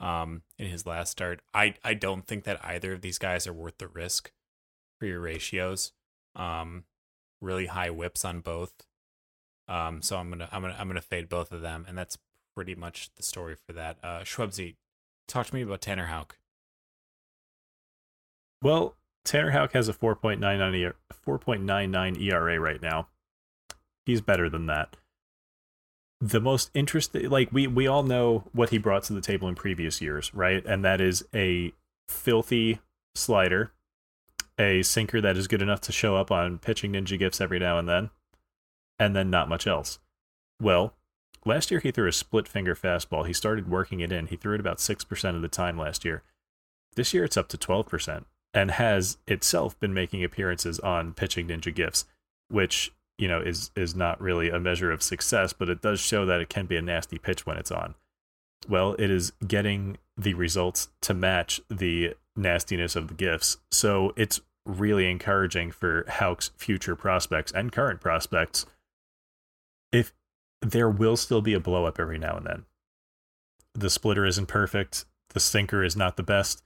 [0.00, 1.40] um, in his last start.
[1.54, 4.32] I, I don't think that either of these guys are worth the risk
[4.98, 5.92] for your ratios.
[6.34, 6.84] Um,
[7.40, 8.72] really high WHIPs on both.
[9.68, 12.16] Um, so I'm gonna I'm gonna I'm gonna fade both of them, and that's
[12.58, 13.98] pretty much the story for that.
[14.02, 14.74] Uh, Shwebsi,
[15.28, 16.38] talk to me about Tanner Houck.
[18.60, 20.92] Well, Tanner Houck has a 4.99
[21.24, 23.06] 4.99 ERA right now.
[24.04, 24.96] He's better than that
[26.20, 29.54] the most interesting like we we all know what he brought to the table in
[29.54, 31.72] previous years right and that is a
[32.08, 32.80] filthy
[33.14, 33.70] slider
[34.58, 37.78] a sinker that is good enough to show up on pitching ninja gifts every now
[37.78, 38.10] and then
[38.98, 40.00] and then not much else
[40.60, 40.92] well
[41.44, 44.54] last year he threw a split finger fastball he started working it in he threw
[44.54, 46.22] it about 6% of the time last year
[46.96, 48.24] this year it's up to 12%
[48.54, 52.04] and has itself been making appearances on pitching ninja gifts
[52.48, 56.24] which you know is is not really a measure of success, but it does show
[56.24, 57.94] that it can be a nasty pitch when it's on.
[58.68, 63.58] Well, it is getting the results to match the nastiness of the gifts.
[63.70, 68.66] So it's really encouraging for Houck's future prospects and current prospects.
[69.92, 70.12] If
[70.62, 72.64] there will still be a blow up every now and then.
[73.74, 76.62] The splitter isn't perfect, the sinker is not the best,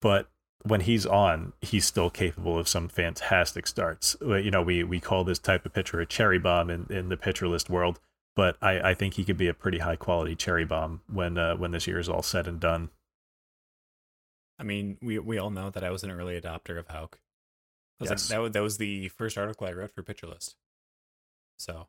[0.00, 0.30] but
[0.62, 4.16] when he's on, he's still capable of some fantastic starts.
[4.20, 7.08] Uh, you know, we we call this type of pitcher a cherry bomb in, in
[7.08, 7.98] the pitcher list world,
[8.36, 11.56] but I, I think he could be a pretty high quality cherry bomb when uh,
[11.56, 12.90] when this year is all said and done.
[14.58, 17.18] I mean, we we all know that I was an early adopter of Houck.
[17.98, 18.28] Yes.
[18.28, 20.56] That, that, that was the first article I wrote for Pitcher List.
[21.58, 21.88] So,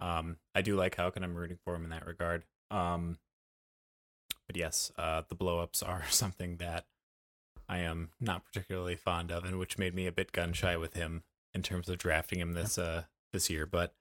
[0.00, 2.44] um, I do like Houck, and I'm rooting for him in that regard.
[2.70, 3.18] Um,
[4.46, 6.86] but yes, uh, the blowups are something that
[7.68, 10.94] I am not particularly fond of, and which made me a bit gun shy with
[10.94, 11.22] him
[11.54, 13.66] in terms of drafting him this uh this year.
[13.66, 13.94] But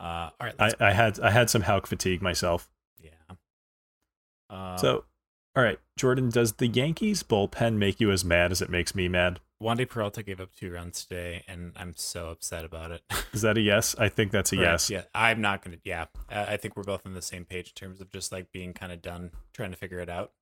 [0.00, 2.68] uh, all right, I, I had I had some Houck fatigue myself.
[2.98, 3.36] Yeah.
[4.48, 5.04] Uh, so,
[5.54, 9.08] all right, Jordan, does the Yankees bullpen make you as mad as it makes me
[9.08, 9.40] mad?
[9.62, 13.02] Wandy Peralta gave up two runs today, and I'm so upset about it.
[13.32, 13.94] Is that a yes?
[13.98, 14.88] I think that's a yes.
[14.88, 15.76] Yeah, I'm not gonna.
[15.84, 18.72] Yeah, I think we're both on the same page in terms of just like being
[18.72, 20.32] kind of done trying to figure it out.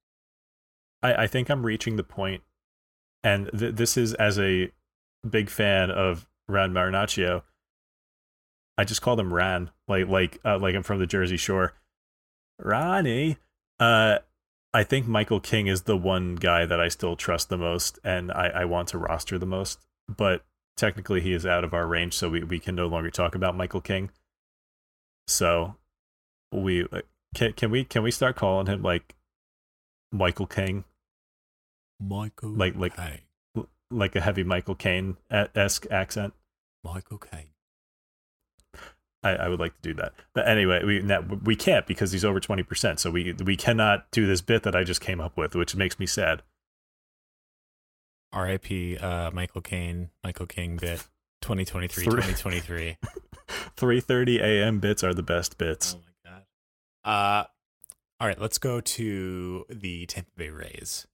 [1.02, 2.42] I, I think I'm reaching the point,
[3.24, 4.70] and th- this is as a
[5.28, 7.42] big fan of Ran Marinaccio.
[8.76, 11.74] I just call him Ran, like like uh, like I'm from the Jersey Shore.
[12.60, 13.38] Ronnie,
[13.80, 14.18] uh,
[14.78, 18.30] I think Michael King is the one guy that I still trust the most, and
[18.30, 19.80] I, I want to roster the most.
[20.06, 20.44] But
[20.76, 23.56] technically, he is out of our range, so we, we can no longer talk about
[23.56, 24.10] Michael King.
[25.26, 25.74] So
[26.52, 27.00] we uh,
[27.34, 29.16] can can we can we start calling him like
[30.12, 30.84] Michael King.
[32.00, 33.66] Michael like like Caine.
[33.90, 36.34] like a heavy Michael Caine esque accent.
[36.84, 37.50] Michael Caine.
[39.22, 40.12] I, I would like to do that.
[40.32, 43.00] But anyway, we that, we can't because he's over twenty percent.
[43.00, 45.98] So we we cannot do this bit that I just came up with, which makes
[45.98, 46.42] me sad.
[48.32, 48.98] R.I.P.
[48.98, 51.04] Uh, Michael Caine, Michael King bit
[51.40, 52.96] 2023, Three- 2023.
[53.76, 54.78] Three thirty a.m.
[54.80, 55.96] bits are the best bits.
[55.96, 56.42] Oh my god.
[57.10, 57.44] Uh,
[58.20, 61.06] all right, let's go to the Tampa Bay Rays.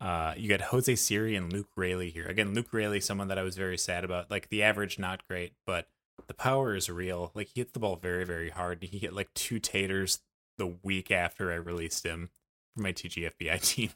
[0.00, 2.26] Uh, you got Jose Siri and Luke Raley here.
[2.26, 4.30] Again, Luke Raley, someone that I was very sad about.
[4.30, 5.86] Like the average, not great, but
[6.26, 7.30] the power is real.
[7.34, 8.82] Like he hits the ball very, very hard.
[8.82, 10.20] He hit like two taters
[10.58, 12.30] the week after I released him
[12.74, 13.90] for my TGFBI team.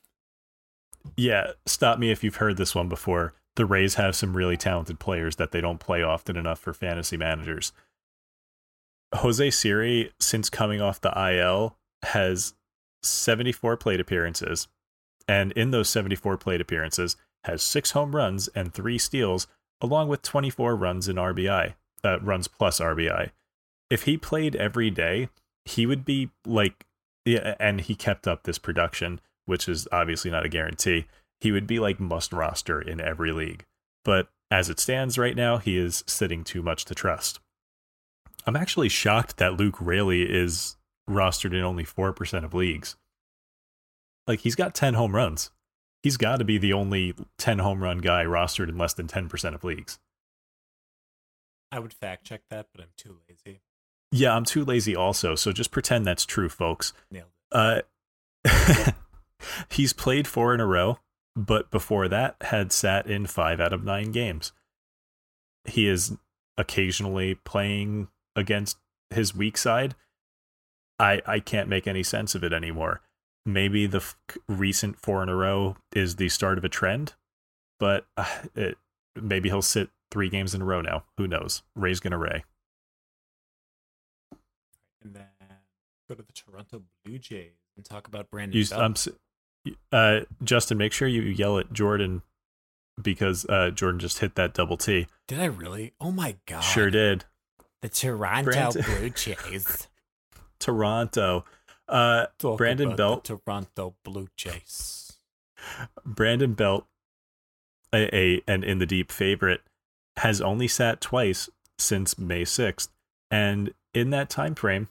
[1.17, 3.35] Yeah, stop me if you've heard this one before.
[3.57, 7.17] The Rays have some really talented players that they don't play often enough for fantasy
[7.17, 7.73] managers.
[9.15, 12.55] Jose Siri, since coming off the IL, has
[13.03, 14.69] 74 plate appearances.
[15.27, 19.47] And in those 74 plate appearances, has six home runs and three steals,
[19.81, 21.75] along with 24 runs in RBI,
[22.05, 23.31] uh, runs plus RBI.
[23.89, 25.29] If he played every day,
[25.65, 26.87] he would be like,
[27.25, 31.07] yeah, and he kept up this production, which is obviously not a guarantee.
[31.41, 33.65] He would be like must roster in every league.
[34.05, 37.41] But as it stands right now, he is sitting too much to trust.
[38.47, 40.77] I'm actually shocked that Luke Raley is
[41.09, 42.97] rostered in only 4% of leagues.
[44.27, 45.51] Like, he's got 10 home runs.
[46.03, 49.55] He's got to be the only 10 home run guy rostered in less than 10%
[49.55, 49.99] of leagues.
[51.73, 53.61] I would fact check that, but I'm too lazy.
[54.13, 56.93] Yeah, I'm too lazy also, so just pretend that's true, folks.
[57.11, 57.87] Nailed it.
[58.45, 58.93] Uh,
[59.71, 60.99] he's played four in a row,
[61.37, 64.53] but before that had sat in five out of nine games.
[65.65, 66.17] He is
[66.57, 68.79] occasionally playing against
[69.11, 69.95] his weak side.
[70.99, 73.01] I I can't make any sense of it anymore.
[73.47, 74.17] Maybe the f-
[74.49, 77.15] recent four in a row is the start of a trend,
[77.79, 78.77] but uh, it,
[79.15, 81.05] maybe he'll sit three games in a row now.
[81.17, 81.63] Who knows?
[81.75, 82.45] Ray's gonna Ray.
[85.03, 85.25] And then
[86.09, 89.09] go to the Toronto Blue Jays and talk about Brandon You, Belt.
[89.09, 92.23] um, uh, Justin, make sure you yell at Jordan
[93.01, 95.07] because uh, Jordan just hit that double T.
[95.27, 95.95] Did I really?
[96.01, 96.61] Oh my god!
[96.61, 97.25] Sure did.
[97.83, 99.89] The Toronto Brandon- Blue Jays.
[100.59, 101.45] Toronto.
[101.89, 103.25] Uh, Talk Brandon Belt.
[103.25, 105.15] Toronto Blue Jays.
[106.05, 106.87] Brandon Belt,
[107.95, 109.63] a, a an in the deep favorite,
[110.19, 111.49] has only sat twice
[111.79, 112.91] since May sixth,
[113.31, 114.89] and in that time frame,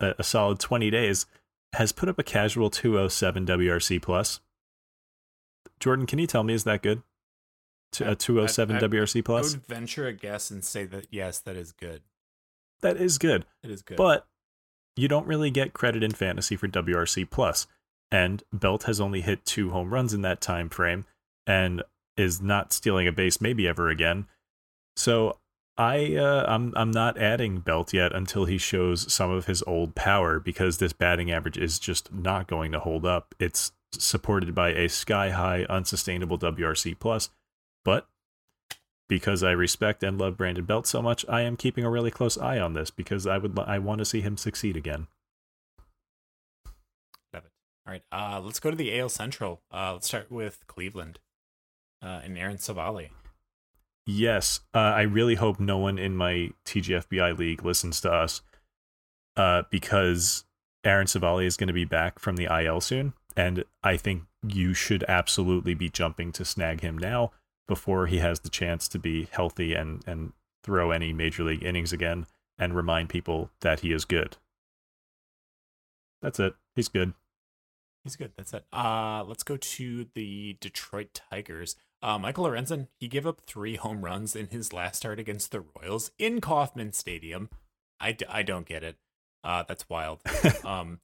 [0.00, 1.26] a, a solid twenty days,
[1.74, 4.40] has put up a casual two oh seven WRC plus.
[5.80, 7.02] Jordan, can you tell me is that good?
[7.92, 10.64] T- I- A two oh seven I- I- WRC I would venture a guess and
[10.64, 12.02] say that yes, that is good.
[12.82, 13.46] That is good.
[13.62, 13.96] It is good.
[13.96, 14.26] But
[14.96, 17.66] you don't really get credit in fantasy for WRC plus.
[18.12, 21.04] And Belt has only hit two home runs in that time frame
[21.46, 21.82] and
[22.16, 24.26] is not stealing a base maybe ever again.
[24.96, 25.38] So
[25.78, 29.94] I uh, I'm I'm not adding Belt yet until he shows some of his old
[29.94, 33.34] power because this batting average is just not going to hold up.
[33.38, 37.30] It's supported by a sky high unsustainable WRC plus,
[37.84, 38.08] but
[39.08, 42.36] because I respect and love Brandon Belt so much, I am keeping a really close
[42.38, 45.08] eye on this because I would I want to see him succeed again.
[47.34, 47.52] Love it.
[47.86, 49.60] All right, uh, let's go to the AL Central.
[49.70, 51.18] Uh, let's start with Cleveland
[52.02, 53.10] uh, and Aaron Civale.
[54.06, 58.40] Yes, uh, I really hope no one in my TGFBI league listens to us,
[59.36, 60.44] uh, because
[60.84, 64.74] Aaron Civale is going to be back from the IL soon, and I think you
[64.74, 67.32] should absolutely be jumping to snag him now
[67.66, 70.32] before he has the chance to be healthy and and
[70.62, 72.26] throw any major league innings again
[72.58, 74.36] and remind people that he is good.
[76.22, 76.54] That's it.
[76.74, 77.12] He's good.
[78.02, 78.32] He's good.
[78.36, 78.64] That's it.
[78.72, 81.76] Uh, let's go to the Detroit Tigers.
[82.02, 85.64] Uh, Michael Lorenzen, he gave up three home runs in his last start against the
[85.80, 87.48] Royals in Kauffman Stadium.
[87.98, 88.96] I, d- I don't get it.
[89.42, 90.20] Uh, that's wild.
[90.64, 91.00] um,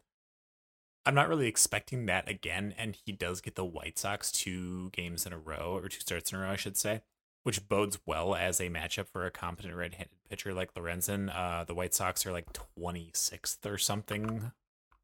[1.04, 5.26] I'm not really expecting that again, and he does get the White Sox two games
[5.26, 7.02] in a row, or two starts in a row, I should say,
[7.42, 11.34] which bodes well as a matchup for a competent right-handed pitcher like Lorenzen.
[11.34, 14.52] Uh, the White Sox are like 26th or something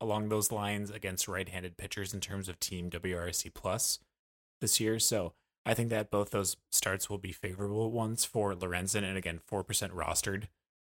[0.01, 3.99] along those lines against right-handed pitchers in terms of team WRC plus
[4.61, 5.01] this year.
[5.01, 5.32] So
[5.69, 9.62] I think that both those starts will be favorable ones for Lorenzen, and again, four
[9.62, 10.45] percent rostered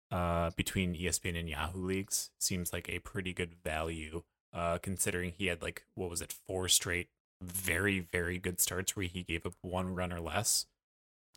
[0.09, 5.47] uh, between ESPN and Yahoo leagues seems like a pretty good value, uh, considering he
[5.47, 7.09] had like what was it, four straight
[7.41, 10.67] very very good starts where he gave up one run or less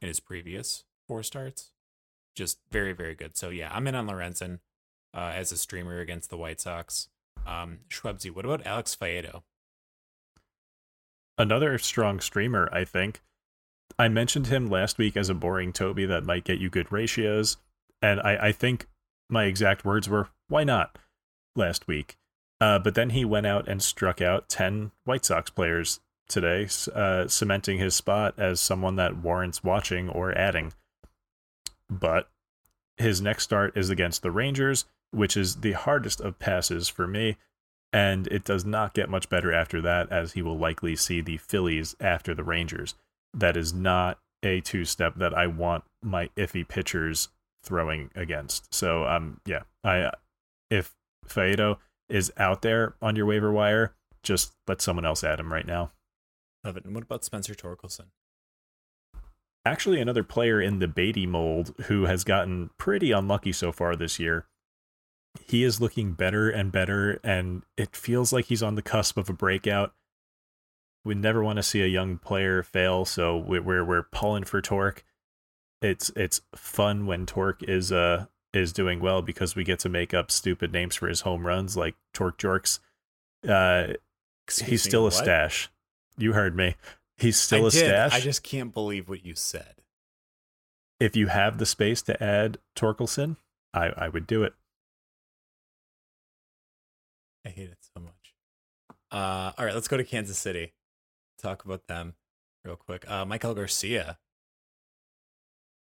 [0.00, 1.72] in his previous four starts.
[2.36, 3.36] Just very very good.
[3.36, 4.60] So yeah, I'm in on Lorenzen
[5.12, 7.08] uh, as a streamer against the White Sox.
[7.44, 9.42] Um, Shwebsi, what about Alex Faedo?
[11.38, 13.20] Another strong streamer, I think.
[13.98, 17.56] I mentioned him last week as a boring Toby that might get you good ratios.
[18.02, 18.86] And I, I think
[19.30, 20.98] my exact words were, "Why not?"
[21.56, 22.16] last week.
[22.60, 27.28] Uh, but then he went out and struck out ten White Sox players today, uh,
[27.28, 30.72] cementing his spot as someone that warrants watching or adding.
[31.90, 32.30] But
[32.96, 37.36] his next start is against the Rangers, which is the hardest of passes for me.
[37.94, 41.36] And it does not get much better after that, as he will likely see the
[41.36, 42.96] Phillies after the Rangers.
[43.32, 47.28] That is not a two step that I want my iffy pitchers
[47.62, 48.74] throwing against.
[48.74, 50.10] So, um, yeah, I
[50.70, 50.92] if
[51.24, 51.78] Faedo
[52.08, 55.92] is out there on your waiver wire, just let someone else add him right now.
[56.64, 56.84] Love it.
[56.84, 58.06] And what about Spencer Torkelson?
[59.64, 64.18] Actually, another player in the Baty mold who has gotten pretty unlucky so far this
[64.18, 64.46] year.
[65.40, 69.28] He is looking better and better, and it feels like he's on the cusp of
[69.28, 69.92] a breakout.
[71.04, 75.04] We never want to see a young player fail, so we're we're pulling for Torque.
[75.82, 80.14] It's it's fun when Torque is uh is doing well because we get to make
[80.14, 82.78] up stupid names for his home runs like Torque Jorks.
[83.46, 83.94] Uh,
[84.46, 85.12] Excuse he's me, still a what?
[85.14, 85.68] stash.
[86.16, 86.76] You heard me.
[87.16, 87.78] He's still I a did.
[87.86, 88.14] stash.
[88.14, 89.74] I just can't believe what you said.
[91.00, 93.36] if you have the space to add Torkelson,
[93.74, 94.54] I, I would do it.
[97.44, 98.34] I hate it so much.
[99.10, 100.72] Uh, all right, let's go to Kansas City.
[101.40, 102.14] Talk about them
[102.64, 103.04] real quick.
[103.08, 104.18] Uh, Maikel Garcia.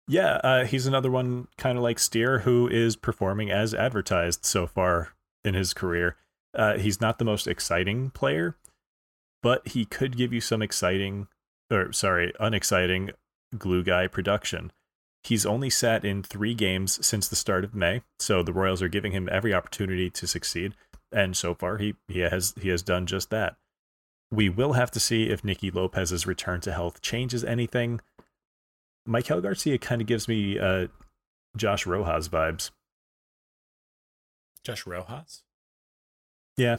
[0.08, 4.66] Yeah, uh, he's another one kind of like Steer who is performing as advertised so
[4.66, 5.10] far
[5.44, 6.16] in his career.
[6.52, 8.56] Uh, he's not the most exciting player,
[9.42, 11.28] but he could give you some exciting,
[11.70, 13.10] or sorry, unexciting
[13.56, 14.72] glue guy production.
[15.22, 18.88] He's only sat in three games since the start of May, so the Royals are
[18.88, 20.74] giving him every opportunity to succeed,
[21.12, 23.56] and so far he he has he has done just that.
[24.30, 28.00] We will have to see if Nicky Lopez's return to health changes anything.
[29.08, 30.86] Maikel Garcia kind of gives me uh,
[31.56, 32.70] Josh Rojas vibes.
[34.62, 35.42] Josh Rojas.
[36.56, 36.76] Yeah,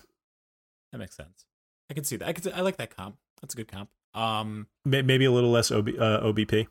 [0.91, 1.45] That makes sense.
[1.89, 2.27] I can see that.
[2.27, 2.53] I can.
[2.53, 3.17] I like that comp.
[3.41, 3.89] That's a good comp.
[4.13, 6.67] Um, maybe a little less OB, uh, OBP.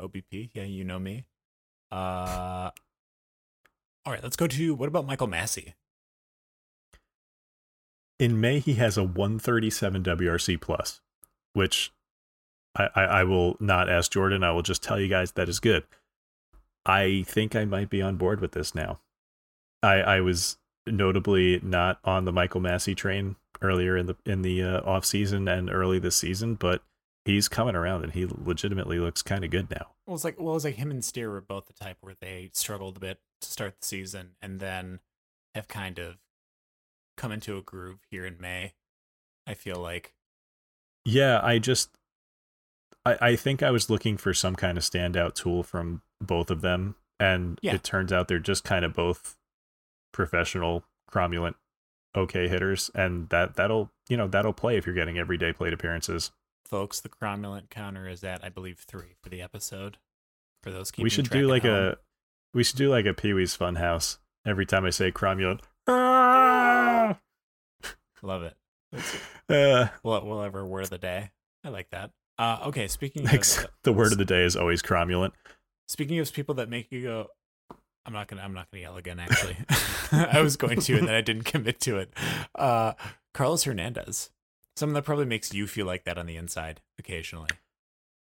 [0.00, 0.50] OBP.
[0.54, 1.24] Yeah, you know me.
[1.92, 2.70] Uh,
[4.04, 4.22] all right.
[4.22, 5.74] Let's go to what about Michael Massey?
[8.18, 11.00] In May, he has a 137 WRC plus,
[11.54, 11.90] which
[12.76, 14.44] I, I, I will not ask Jordan.
[14.44, 15.84] I will just tell you guys that is good.
[16.84, 19.00] I think I might be on board with this now.
[19.82, 24.62] I, I was notably not on the Michael Massey train earlier in the in the
[24.62, 26.82] uh, off season and early this season, but
[27.24, 29.88] he's coming around and he legitimately looks kind of good now.
[30.06, 32.50] Well, it's like well, it's like him and Steer were both the type where they
[32.52, 35.00] struggled a bit to start the season and then
[35.54, 36.16] have kind of
[37.16, 38.74] come into a groove here in May.
[39.46, 40.14] I feel like
[41.04, 41.90] Yeah, I just
[43.06, 46.60] I, I think I was looking for some kind of standout tool from both of
[46.60, 47.74] them, and Yeah.
[47.74, 49.36] it turns out they're just kind of both
[50.12, 51.54] professional, cromulent,
[52.14, 56.30] okay hitters, and that that'll you know that'll play if you're getting everyday plate appearances.
[56.66, 59.98] folks, the cromulent counter is at I believe three for the episode.
[60.62, 61.72] For those keeping we should do like home.
[61.72, 61.96] a
[62.54, 65.60] we should do like a Pee Wee's Funhouse every time I say cromulent.
[65.86, 67.18] Ah!
[68.22, 68.56] love it.
[69.48, 71.30] Uh, We'll, we'll ever word of the day.
[71.64, 72.10] I like that.
[72.38, 75.32] Uh, okay, speaking of ex- the word of the day is always cromulent.
[75.88, 77.26] Speaking of people that make you go,
[78.06, 79.18] I'm not gonna I'm not gonna yell again.
[79.20, 79.56] Actually,
[80.12, 82.12] I was going to, and then I didn't commit to it.
[82.54, 82.92] Uh,
[83.34, 84.30] Carlos Hernandez,
[84.76, 87.50] someone that probably makes you feel like that on the inside occasionally.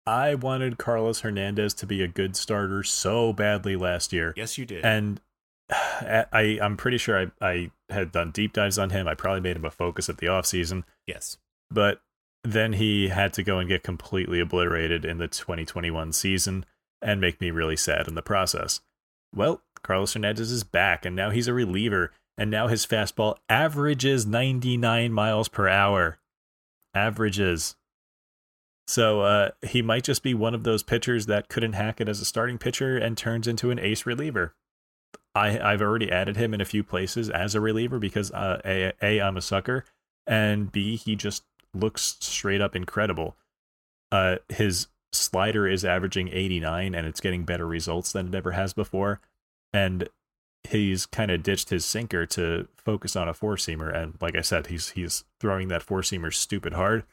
[0.06, 4.32] I wanted Carlos Hernandez to be a good starter so badly last year.
[4.36, 4.84] Yes, you did.
[4.84, 5.20] and
[5.70, 9.06] I I'm pretty sure I I had done deep dives on him.
[9.06, 11.36] I probably made him a focus at the off season, yes,
[11.70, 12.02] but
[12.44, 16.66] then he had to go and get completely obliterated in the 2021 season
[17.00, 18.80] and make me really sad in the process.
[19.34, 24.26] Well, Carlos Hernandez is back and now he's a reliever and now his fastball averages
[24.26, 26.18] 99 miles per hour.
[26.94, 27.76] Averages.
[28.86, 32.20] So uh, he might just be one of those pitchers that couldn't hack it as
[32.20, 34.54] a starting pitcher and turns into an ace reliever.
[35.34, 38.92] I I've already added him in a few places as a reliever because uh, a
[39.00, 39.84] a I'm a sucker,
[40.26, 41.44] and b he just
[41.74, 43.36] looks straight up incredible.
[44.10, 48.72] Uh, his slider is averaging 89, and it's getting better results than it ever has
[48.74, 49.20] before.
[49.72, 50.08] And
[50.64, 54.42] he's kind of ditched his sinker to focus on a four seamer, and like I
[54.42, 57.04] said, he's he's throwing that four seamer stupid hard,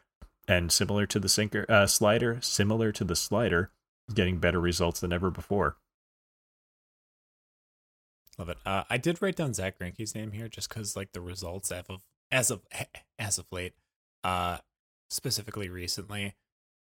[0.49, 3.69] and similar to the sinker uh, slider, similar to the slider,
[4.13, 5.77] getting better results than ever before.
[8.39, 8.57] love it.
[8.65, 11.85] Uh, I did write down Zack Greinke's name here just because like the results as
[11.87, 12.01] of
[12.31, 12.61] as of
[13.19, 13.73] as of late,
[14.23, 14.57] uh,
[15.11, 16.33] specifically recently,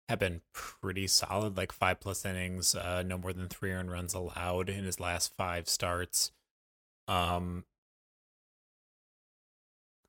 [0.09, 4.15] have been pretty solid, like five plus innings, uh, no more than three earned runs
[4.15, 6.31] allowed in his last five starts.
[7.09, 7.65] Um,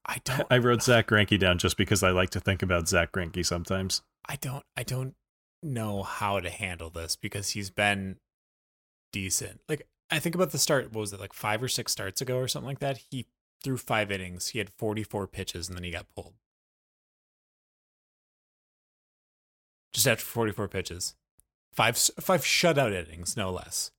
[0.05, 0.47] I don't.
[0.49, 4.01] I wrote Zack Greinke down just because I like to think about Zack Greinke sometimes.
[4.27, 4.63] I don't.
[4.75, 5.15] I don't
[5.63, 8.17] know how to handle this because he's been
[9.11, 9.61] decent.
[9.69, 10.85] Like I think about the start.
[10.91, 12.99] What was it like five or six starts ago or something like that?
[13.09, 13.27] He
[13.63, 14.49] threw five innings.
[14.49, 16.33] He had forty four pitches and then he got pulled.
[19.93, 21.15] Just after forty four pitches,
[21.73, 23.91] five five shutout innings, no less.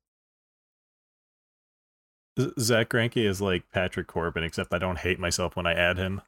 [2.59, 6.22] Zack Greinke is like Patrick Corbin, except I don't hate myself when I add him.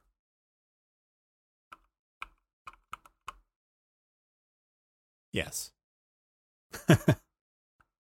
[5.32, 5.72] Yes.
[6.88, 6.96] I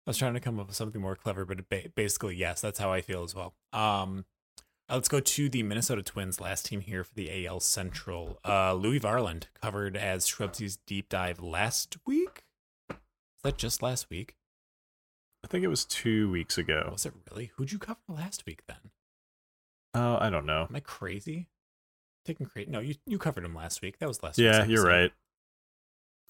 [0.06, 3.02] was trying to come up with something more clever, but basically, yes, that's how I
[3.02, 3.54] feel as well.
[3.74, 4.26] Um,
[4.90, 8.40] uh, let's go to the Minnesota Twins, last team here for the AL Central.
[8.44, 12.44] Uh, Louie Varland covered as Shwebsi's deep dive last week.
[12.90, 12.98] Is
[13.44, 14.36] that just last week?
[15.44, 16.90] I think it was two weeks ago.
[16.92, 17.52] Was it really?
[17.56, 18.92] Who'd you cover last week then?
[19.94, 20.66] Oh, I don't know.
[20.70, 21.48] Am I crazy?
[22.26, 22.70] Taking crazy?
[22.70, 24.00] No, you you covered him last week.
[24.00, 24.38] That was last.
[24.38, 24.46] Week.
[24.46, 25.12] Yeah, you're right.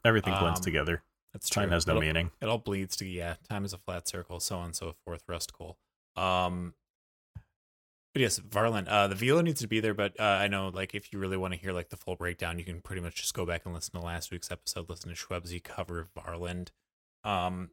[0.06, 1.04] Everything blends Um, together.
[1.34, 1.64] That's true.
[1.64, 2.32] Time has no It all- meaning.
[2.42, 3.36] It all bleeds to yeah.
[3.50, 5.24] Time is a flat circle, so on and so forth.
[5.28, 5.78] Rust Cohle.
[6.16, 6.74] Um,
[8.14, 8.88] but yes, Varland.
[8.88, 11.38] Uh, the velo needs to be there, but uh, I know like if you really
[11.38, 13.74] want to hear like the full breakdown, you can pretty much just go back and
[13.74, 14.90] listen to last week's episode.
[14.90, 16.70] Listen to Shwebsi cover Varland.
[17.24, 17.72] Um,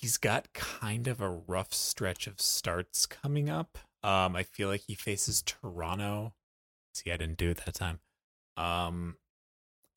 [0.00, 3.78] he's got kind of a rough stretch of starts coming up.
[4.02, 6.32] Um, I feel like he faces Toronto.
[6.94, 8.00] See, I didn't do it that time.
[8.56, 9.16] Um,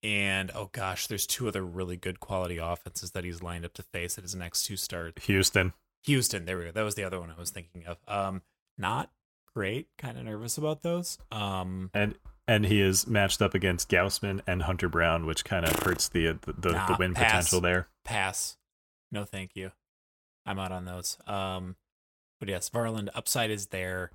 [0.04, 3.84] and oh gosh, there's two other really good quality offenses that he's lined up to
[3.84, 5.26] face at his next two starts.
[5.26, 5.74] Houston.
[6.06, 6.72] Houston, there we go.
[6.72, 7.98] That was the other one I was thinking of.
[8.08, 8.42] Um,
[8.78, 9.10] not
[9.56, 9.88] great.
[9.98, 11.18] Kind of nervous about those.
[11.32, 12.16] Um, And
[12.46, 16.34] and he is matched up against Gausman and Hunter Brown, which kind of hurts the
[16.42, 17.32] the, the, the win pass.
[17.32, 17.88] potential there.
[18.04, 18.58] pass.
[19.14, 19.72] No, thank you.
[20.46, 21.18] I'm out on those.
[21.28, 21.76] Um,
[22.40, 24.12] but yes, Varland upside is there.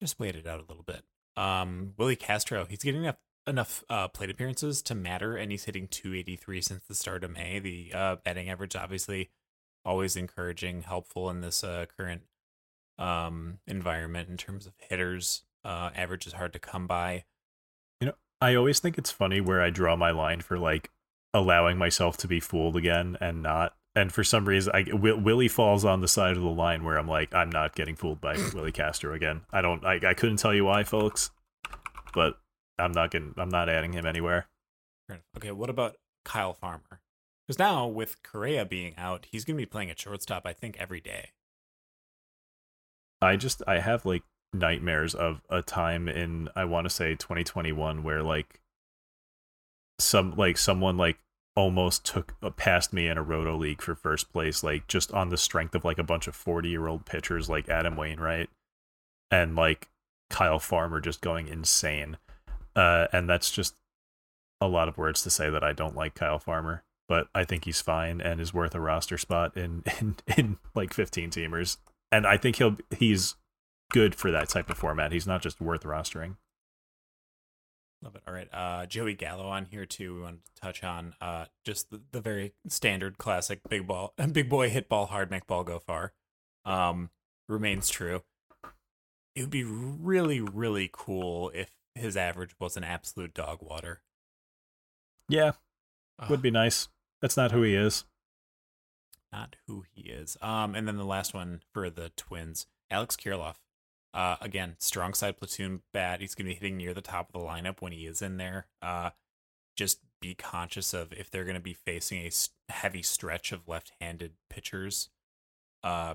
[0.00, 1.04] Just wait it out a little bit.
[1.36, 3.16] Um, Willi Castro, he's getting enough
[3.46, 7.58] enough uh, plate appearances to matter, and he's hitting 283 since the start of May.
[7.58, 9.30] The uh, batting average, obviously,
[9.84, 12.22] always encouraging, helpful in this uh, current
[12.98, 15.44] um environment in terms of hitters.
[15.64, 17.24] Uh, average is hard to come by.
[18.00, 20.90] You know, I always think it's funny where I draw my line for like
[21.32, 23.74] allowing myself to be fooled again and not.
[23.94, 26.96] And for some reason, I Will, Willi falls on the side of the line where
[26.96, 29.42] I'm like, I'm not getting fooled by Willi Castro again.
[29.52, 29.84] I don't.
[29.84, 31.30] I, I couldn't tell you why, folks,
[32.14, 32.38] but
[32.78, 33.34] I'm not getting.
[33.36, 34.46] I'm not adding him anywhere.
[35.36, 37.00] Okay, what about Kyle Farmer?
[37.46, 40.46] Because now with Correa being out, he's going to be playing at shortstop.
[40.46, 41.30] I think every day.
[43.20, 44.22] I just I have like
[44.54, 48.60] nightmares of a time in I want to say 2021 where like
[49.98, 51.18] some like someone like
[51.54, 55.28] almost took uh, past me in a roto league for first place like just on
[55.28, 58.48] the strength of like a bunch of 40 year old pitchers like Adam Wainwright
[59.30, 59.88] and like
[60.30, 62.16] Kyle Farmer just going insane
[62.74, 63.74] uh and that's just
[64.60, 67.66] a lot of words to say that I don't like Kyle Farmer but I think
[67.66, 71.76] he's fine and is worth a roster spot in in, in like 15 teamers
[72.10, 73.34] and I think he'll he's
[73.92, 75.12] good for that type of format.
[75.12, 76.36] He's not just worth rostering.
[78.02, 78.22] Love it.
[78.26, 78.48] All right.
[78.52, 80.16] Uh, Joey Gallo on here too.
[80.16, 84.48] We wanted to touch on uh, just the, the very standard classic big ball, big
[84.48, 86.12] boy hit ball hard, make ball go far.
[86.64, 87.10] Um,
[87.48, 88.22] remains true.
[89.34, 94.02] It would be really, really cool if his average was an absolute dog water.
[95.28, 95.52] Yeah,
[96.18, 96.28] Ugh.
[96.28, 96.88] would be nice.
[97.20, 98.04] That's not who he is.
[99.32, 100.36] not who he is.
[100.42, 103.54] Um, and then the last one for the Twins, Alex Kirilloff.
[104.14, 106.20] Uh, again, strong side platoon bat.
[106.20, 108.36] He's going to be hitting near the top of the lineup when he is in
[108.36, 108.66] there.
[108.82, 109.10] Uh,
[109.76, 112.30] just be conscious of if they're going to be facing a
[112.70, 115.08] heavy stretch of left-handed pitchers.
[115.82, 116.14] Uh,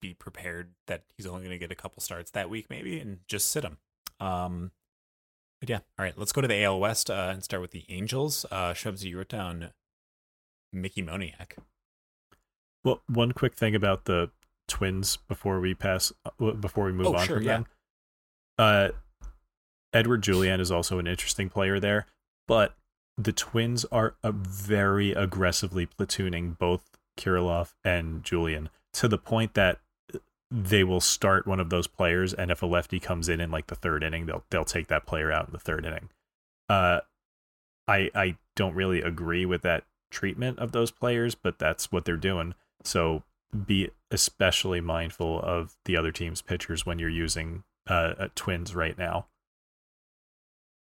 [0.00, 3.18] be prepared that he's only going to get a couple starts that week, maybe, and
[3.28, 3.78] just sit him.
[4.20, 4.72] Um,
[5.60, 6.16] but yeah, all right.
[6.18, 8.44] Let's go to the AL West uh, and start with the Angels.
[8.50, 9.70] Uh, you wrote down
[10.72, 11.56] Mickey Moniak.
[12.84, 14.30] Well, one quick thing about the
[14.68, 17.52] Twins before we pass uh, before we move Oh, on sure, from yeah.
[17.52, 17.66] them.
[18.58, 18.88] Uh,
[19.92, 22.06] Edouard Julien is also an interesting player there,
[22.48, 22.74] but
[23.16, 26.82] the Twins are a very aggressively platooning both
[27.18, 29.78] Kirilloff and Julien to the point that
[30.50, 33.66] they will start one of those players, and if a lefty comes in in like
[33.68, 36.10] the third inning, they'll they'll take that player out in the third inning.
[36.68, 37.00] Uh,
[37.86, 42.16] I I don't really agree with that treatment of those players, but that's what they're
[42.16, 42.54] doing.
[42.84, 43.22] So
[43.54, 48.96] be especially mindful of the other team's pitchers when you're using uh, uh, Twins right
[48.98, 49.26] now.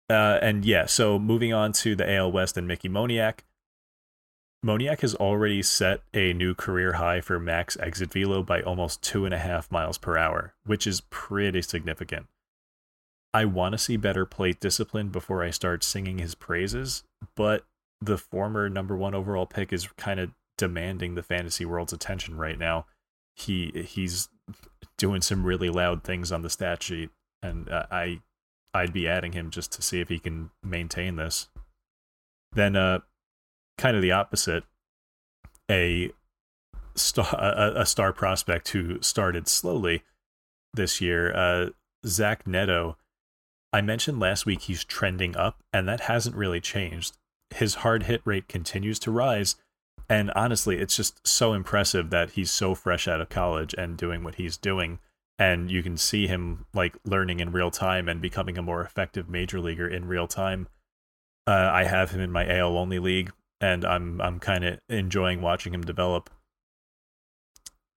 [0.09, 3.39] Uh, and yeah, so moving on to the AL West and Mickey Moniak.
[4.65, 9.25] Moniak has already set a new career high for max exit velo by almost two
[9.25, 12.27] and a half miles per hour, which is pretty significant.
[13.33, 17.03] I want to see better plate discipline before I start singing his praises,
[17.35, 17.65] but
[18.01, 22.57] the former number one overall pick is kind of demanding the fantasy world's attention right
[22.57, 22.85] now.
[23.35, 24.29] He he's
[24.97, 27.09] doing some really loud things on the stat sheet,
[27.41, 28.21] and uh, I
[28.73, 31.47] I'd be adding him just to see if he can maintain this.
[32.53, 32.99] Then, uh,
[33.77, 34.63] kind of the opposite,
[35.69, 36.11] a
[36.95, 40.03] star a, a star prospect who started slowly
[40.73, 41.69] this year, uh,
[42.05, 42.97] Zach Neto.
[43.73, 47.17] I mentioned last week he's trending up, and that hasn't really changed.
[47.53, 49.55] His hard hit rate continues to rise,
[50.09, 54.23] and honestly, it's just so impressive that he's so fresh out of college and doing
[54.23, 54.99] what he's doing.
[55.37, 59.27] And you can see him like learning in real time and becoming a more effective
[59.27, 60.67] major leaguer in real time.
[61.47, 65.41] Uh, I have him in my AL only league, and I'm I'm kind of enjoying
[65.41, 66.29] watching him develop.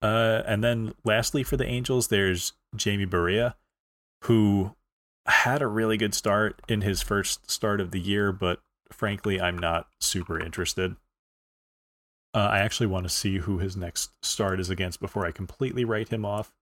[0.00, 3.54] Uh, and then lastly for the Angels, there's Jamie Barria,
[4.24, 4.74] who
[5.26, 8.60] had a really good start in his first start of the year, but
[8.90, 10.96] frankly, I'm not super interested.
[12.34, 15.84] Uh, I actually want to see who his next start is against before I completely
[15.84, 16.52] write him off.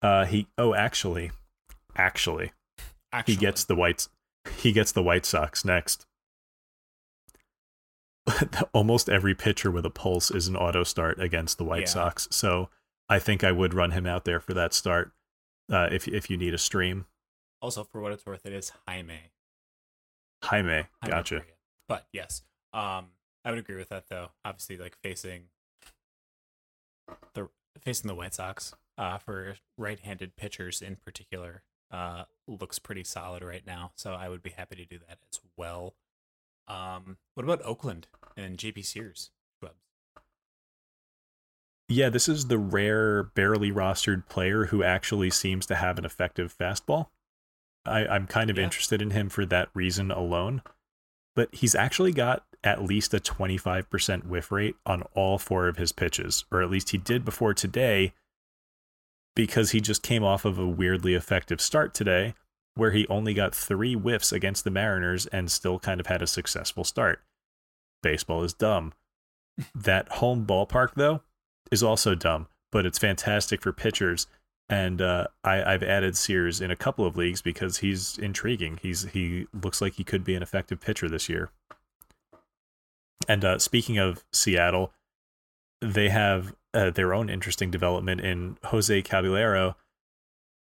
[0.00, 1.32] Uh, he oh actually,
[1.96, 2.52] actually,
[3.12, 4.06] Actually, he gets the White
[4.58, 6.06] he gets the White Sox next.
[8.72, 11.86] Almost every pitcher with a pulse is an auto start against the White Yeah.
[11.86, 12.68] Sox, so
[13.08, 15.12] I think I would run him out there for that start.
[15.70, 17.06] Uh, if if you need a stream,
[17.60, 19.32] also for what it's worth, it is Jaime.
[20.44, 21.42] Jaime, Jaime gotcha.
[21.88, 22.42] But yes,
[22.72, 23.06] um,
[23.48, 24.28] I would agree with that though.
[24.44, 25.44] Obviously, like facing
[27.32, 27.48] the
[27.80, 33.66] facing the White Sox uh, for right-handed pitchers in particular uh, looks pretty solid right
[33.66, 33.92] now.
[33.94, 35.94] So I would be happy to do that as well.
[36.66, 39.30] Um, what about Oakland and JP Sears?
[41.88, 46.54] Yeah, this is the rare, barely rostered player who actually seems to have an effective
[46.54, 47.06] fastball.
[47.86, 48.64] I, I'm kind of Yeah.
[48.64, 50.60] interested in him for that reason alone.
[51.34, 55.92] But he's actually got at least a 25% whiff rate on all four of his
[55.92, 58.12] pitches, or at least he did before today,
[59.36, 62.34] because he just came off of a weirdly effective start today
[62.74, 66.26] where he only got three whiffs against the Mariners and still kind of had a
[66.26, 67.20] successful start.
[68.02, 68.92] Baseball is dumb.
[69.74, 71.22] that home ballpark, though,
[71.72, 74.28] is also dumb, but it's fantastic for pitchers.
[74.68, 78.78] And uh, I, I've added Sears in a couple of leagues because he's intriguing.
[78.82, 81.50] He's he looks like he could be an effective pitcher this year.
[83.26, 84.92] And uh, speaking of Seattle,
[85.80, 89.76] they have uh, their own interesting development in Jose Caballero,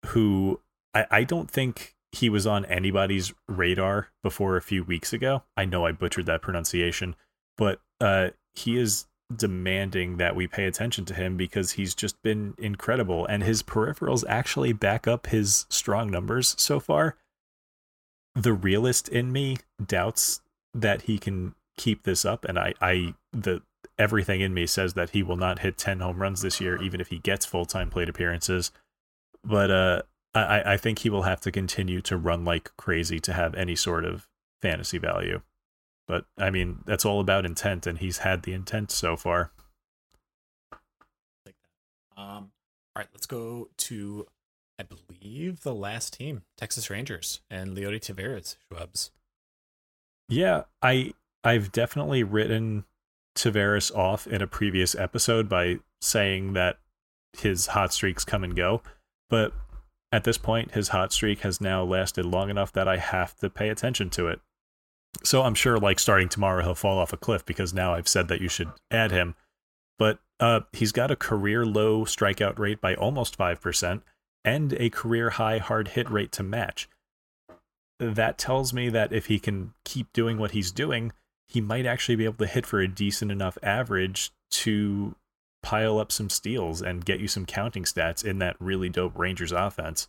[0.07, 0.61] who
[0.93, 5.43] I, I don't think he was on anybody's radar before a few weeks ago.
[5.57, 7.15] I know I butchered that pronunciation,
[7.57, 12.53] but uh, he is demanding that we pay attention to him because he's just been
[12.57, 17.17] incredible and his peripherals actually back up his strong numbers so far.
[18.35, 20.41] The realist in me doubts
[20.73, 23.61] that he can keep this up and I I the
[23.97, 26.99] everything in me says that he will not hit 10 home runs this year even
[26.99, 28.71] if he gets full-time plate appearances.
[29.43, 30.01] But uh
[30.33, 33.75] I I think he will have to continue to run like crazy to have any
[33.75, 34.27] sort of
[34.61, 35.41] fantasy value.
[36.07, 39.51] But I mean, that's all about intent, and he's had the intent so far.
[42.17, 42.51] Um,
[42.95, 44.25] all right, let's go to,
[44.79, 49.09] I believe, the last team, Texas Rangers and Leody Taveras, Schwebs.
[50.29, 51.13] Yeah, I
[51.45, 52.85] I've definitely written
[53.35, 56.79] Taveras off in a previous episode by saying that
[57.33, 58.81] his hot streaks come and go,
[59.29, 59.53] but
[60.11, 63.49] at this point, his hot streak has now lasted long enough that I have to
[63.49, 64.39] pay attention to it.
[65.23, 68.27] So I'm sure, like starting tomorrow, he'll fall off a cliff because now I've said
[68.29, 69.35] that you should add him.
[69.99, 74.03] But uh, he's got a career low strikeout rate by almost five percent
[74.43, 76.89] and a career high hard hit rate to match
[77.99, 81.11] that tells me that if he can keep doing what he's doing,
[81.47, 85.15] he might actually be able to hit for a decent enough average to
[85.63, 89.51] pile up some steals and get you some counting stats in that really dope Rangers
[89.51, 90.07] offense.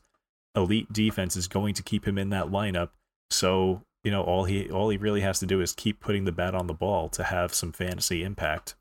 [0.54, 2.90] Elite defense is going to keep him in that lineup.
[3.30, 6.32] So, you know, all he all he really has to do is keep putting the
[6.32, 8.74] bat on the ball to have some fantasy impact.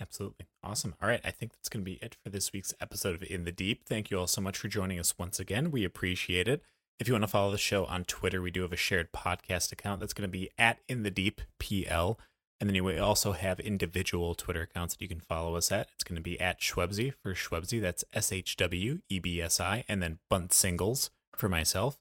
[0.00, 0.46] Absolutely.
[0.62, 0.94] Awesome.
[1.00, 1.20] All right.
[1.24, 3.84] I think that's going to be it for this week's episode of In the Deep.
[3.86, 5.70] Thank you all so much for joining us once again.
[5.70, 6.62] We appreciate it.
[7.00, 9.72] If you want to follow the show on Twitter, we do have a shared podcast
[9.72, 12.18] account that's going to be at In the Deep PL.
[12.60, 15.88] And then we also have individual Twitter accounts that you can follow us at.
[15.94, 17.80] It's going to be at Shwebsi for Shwebsi.
[17.80, 19.84] That's S H W E B S I.
[19.88, 21.98] And then Bunt Singles for myself.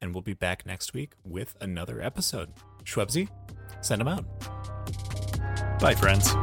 [0.00, 2.52] And we'll be back next week with another episode.
[2.84, 3.28] Shwebsi,
[3.80, 4.26] send them out.
[5.80, 6.34] Bye, friends.